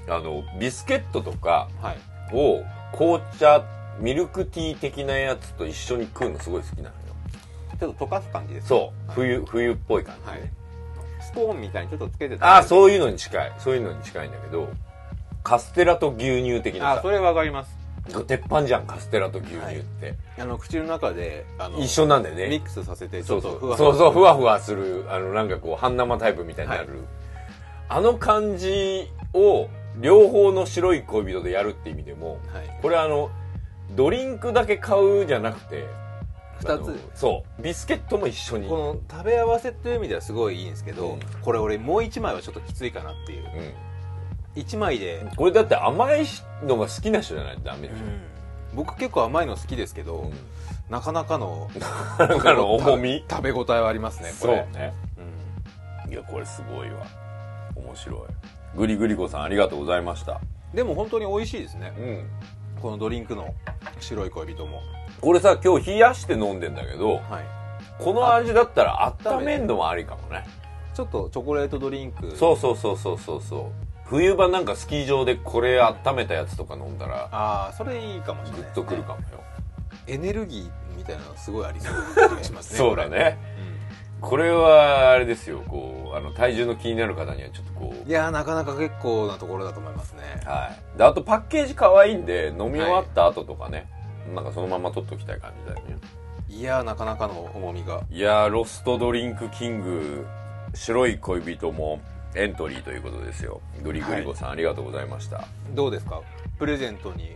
[0.09, 1.97] あのビスケットとかはい。
[2.33, 3.63] を紅茶
[3.99, 6.91] ミルクティー的なやつと一緒に食うのすごい好きなのよ。
[7.79, 9.11] ちょっと溶かす感じですそう。
[9.11, 10.39] 冬冬っぽい感じ、はい。
[10.39, 10.51] ス
[11.37, 13.53] コーンみたいにちょっとつけてああうそういうのに近い。
[13.59, 14.69] そういうのに近いんだけど
[15.43, 16.99] カステラと牛乳的なさ。
[16.99, 17.77] あそれわかります。
[18.25, 22.47] 鉄板じゃんカステラと牛乳って、あの口の中であの一緒なんだよね。
[22.47, 23.53] ミックスさせてちそうそう。
[23.53, 26.99] ょっとふわそうそうふわわふわするあのなんかこう半生タイプみたいになる、はい。
[27.89, 29.67] あの感じを
[29.99, 32.79] 両方の白い恋人でやるって意味でもはい。
[32.81, 33.29] これあの
[33.91, 35.85] ドリンクだけ買うじゃなくて
[36.59, 36.69] 二つ。
[36.71, 37.61] あのそう。
[37.61, 38.67] ビスケットも一緒に。
[38.67, 41.19] この食べ合わせっていう意味ではすごいいいんですけど、うん。
[41.41, 43.43] これ俺もう一枚はちょっときついかなっていう。
[43.43, 43.73] うん。
[44.55, 46.25] 一枚で、これだって甘い
[46.63, 48.01] のが好きな人じゃないとダメでしょ、
[48.73, 50.33] 僕結構甘いの好きですけど、うん。
[50.89, 51.69] なかなかの
[52.17, 53.23] だから 重み？
[53.29, 54.93] 食べ応えはありますねこそうれね。
[56.05, 56.11] うん。
[56.11, 57.05] いやこれすごいわ。
[57.75, 58.77] 面白い。
[58.77, 60.41] グリグリコさんありがとうございました。
[60.73, 61.93] でも本当に美味しいですね。
[61.97, 62.81] うん。
[62.81, 63.53] このドリンクの
[63.99, 64.81] 白い恋人も
[65.21, 67.45] これさ今日冷やして飲んでんだけどはい。
[67.99, 70.45] この味だったら温めんのもありかもね。
[70.93, 72.35] ちょっとチョコレートドリンク。
[72.35, 73.41] そうそうそうそうそう。
[73.41, 79.43] そう冬場なんかスキー場でこれ温めたやつとか飲んだらああそれいいかもしれないグッとくるかもよ、
[80.07, 83.37] エネルギーみたいなのすごいありそうな気がしますね そうだね。
[84.21, 88.09] これはあれですよこうあの体重の気になる方にはちょっとこう。
[88.09, 90.21] いやーなかなか結構なところだと思いますね。
[90.45, 90.97] はい。
[90.97, 93.87] であとパッケージ可愛いんで飲み終わった後とかね、
[94.33, 95.97] なんかそのまま取っときたい感じだよね。
[96.49, 98.01] いやーなかなかの重みが。
[98.09, 100.25] いやーロストドリンクキング
[100.73, 101.99] 白い恋人も
[102.35, 103.61] エントリーということですよ。
[103.83, 105.47] グリグリコさん、ありがとうございました。
[105.73, 106.21] どうですか？
[106.59, 107.31] プレゼントに。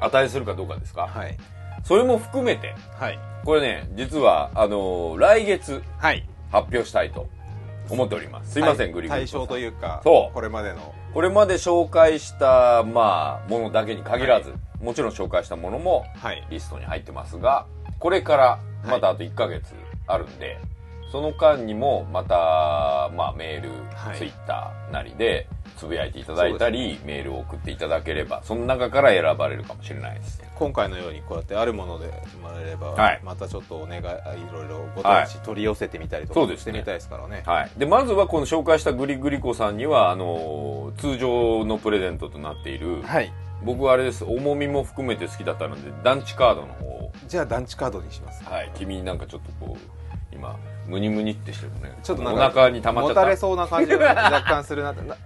[0.00, 1.36] 値するかどうかですか、はい。
[1.82, 3.18] それも含めてはい。
[3.44, 6.28] これね実はあのー来月はい。
[6.52, 7.26] 発表したいと
[7.88, 8.52] 思っております。
[8.52, 8.92] すいません、はい。
[8.92, 9.40] グリグリコさん。
[9.40, 10.34] 対象というかそう。
[10.34, 10.94] これまでの。
[11.14, 16.46] これまで紹介したまあものだけに限らず、もちろん紹介したものもはい。
[16.50, 17.66] リストに入ってますが
[17.98, 19.74] これからまたあと1ヶ月
[20.06, 20.58] あるんで、
[21.10, 24.18] その間にもまた、まあ、メール、はい。
[24.18, 30.42] ツイッターなりでつぶやいていただいたり、メールを送っていただければその中から選ばれるかもしれないです。
[30.54, 32.06] 今回のようにこうやってあるもので
[32.40, 33.20] もらえれば、はい。
[33.22, 34.02] またちょっとお願いい
[34.52, 37.42] ろいろご当地取り寄せてみたりとかしてみたいですからね。
[37.46, 43.32] はい、でまずはこの紹介したグリグリコさんにはあの通常のプレゼントとなっている、はい
[43.66, 44.24] 僕はあれです。
[44.24, 47.12] 重みも含めて好きだったので団地カードの方を。
[47.26, 48.44] じゃあ団地カードにします。
[48.44, 48.70] はい。
[48.76, 50.56] 君なんかちょっとこう今
[50.86, 51.98] ムニムニってしてるね。
[52.04, 53.20] ちょっとなんかお腹に溜まっちゃった。
[53.22, 55.02] もたれそうな感じが 若干するなって。
[55.02, 55.16] な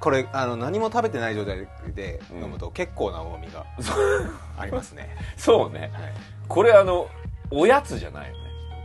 [0.00, 3.66] これあの何も食べてない状態で飲むと結構な重みが
[4.58, 5.90] ありますね、そうね。
[5.92, 6.12] はい。
[6.48, 7.06] これあの
[7.50, 8.40] おやつじゃないよね。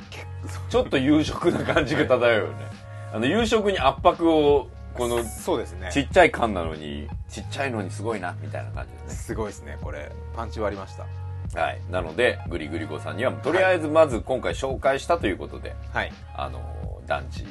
[0.10, 2.66] 結ちょっと夕食な感じが漂うよね、
[3.14, 5.90] あの夕食に圧迫をこのそうですね。
[5.92, 9.14] ちっちゃい缶なのにちっちゃいのにすごいなみたいな感じですね。
[9.14, 10.12] すごいですねこれ。
[10.36, 11.06] パンチ割りました。
[11.60, 11.82] はい。
[11.92, 16.12] なのでグリグリコさんにはとりあえずまず今回紹介したということで、はい。
[16.36, 17.46] あの団地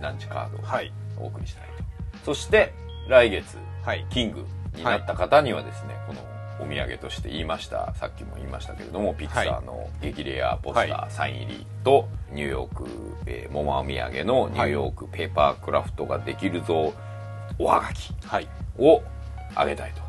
[0.00, 0.92] 団地カードをはい。
[1.18, 1.68] お送りしたい
[2.12, 2.72] と、そして
[3.08, 4.06] 来月はい。
[4.10, 6.20] キングになった方にはですね、この
[6.60, 7.94] お土産として言いました。
[7.94, 12.86] さっきも言いましたけれどもピッツァの激レアポスター、はサイン入りとニューヨーク、
[13.26, 16.92] えー、桃お土産のニューヨークペーパークラフトができるぞ
[17.58, 18.48] おはがきはい。
[18.78, 19.02] を
[19.54, 20.00] あげたいと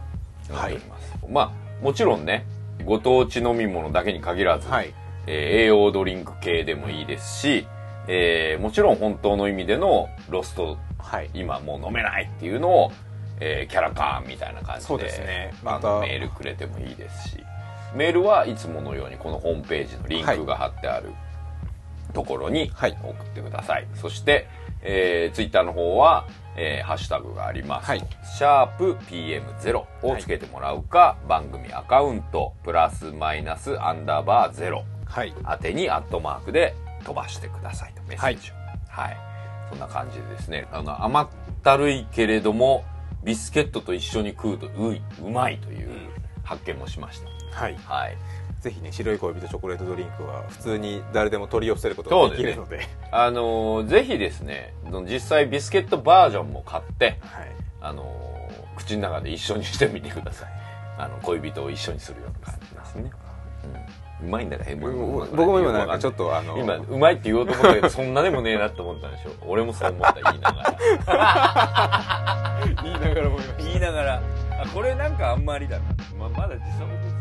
[0.54, 2.46] 思っております、まあもちろんね
[2.86, 4.94] ご当地飲み物だけに限らず、はい。
[5.28, 7.68] えー栄養ドリンク系でもいいですし、
[8.08, 11.30] えーもちろん本当の意味でのロストはい。
[11.34, 12.92] 今もう飲めないっていうのを、
[13.40, 15.54] えーキャラカーンみたいな感じでですね。
[15.62, 17.44] あまたのメールくれてもいいですし。
[17.96, 21.12] メールはいつものようにこのホームページのリンクが貼ってある
[22.14, 22.98] ところにはい。
[23.02, 24.48] 送ってください、そして、
[24.82, 28.00] えー、ツイッターの方は、えーハッシュタグがあります、はい。
[28.38, 35.34] シャープ PM0 をつけてもらうか、番組アカウントプラスマイナスアンダーバー0はい。
[35.50, 38.54] 宛てにアットマークで飛ばしてくださいとメッセージを。
[38.90, 39.18] はい、
[39.70, 40.68] そんな感じでですね。
[40.72, 41.28] あの甘っ
[41.64, 42.84] たるいけれども
[43.24, 45.90] ビスケットと一緒に食うとういうまいという
[46.44, 47.76] 発見もしました、はい。
[47.78, 48.18] はい。
[48.62, 52.88] ぜひね白い恋人チョコレートドリンクは普通に誰でも取り寄せることができるので。
[53.12, 54.74] あのーぜひですね
[55.10, 57.52] 実際ビスケットバージョンも買ってはい。
[57.82, 60.50] あのー口の中で一緒にしてみてください。
[61.00, 63.12] あの恋人を一緒にするような感じですね、
[63.66, 63.72] うん、
[64.22, 70.78] うまいんだから僕も今なんかちょっとあの今うまいって言おうと思ったけどそんなでもねえなって思ったんでしょ俺もそう思った言いながら。
[72.84, 74.22] 言いながら思いまし言いながら。
[74.60, 75.84] あこれなんかあんまりだな、
[76.18, 77.17] まあ、まだ時差ボ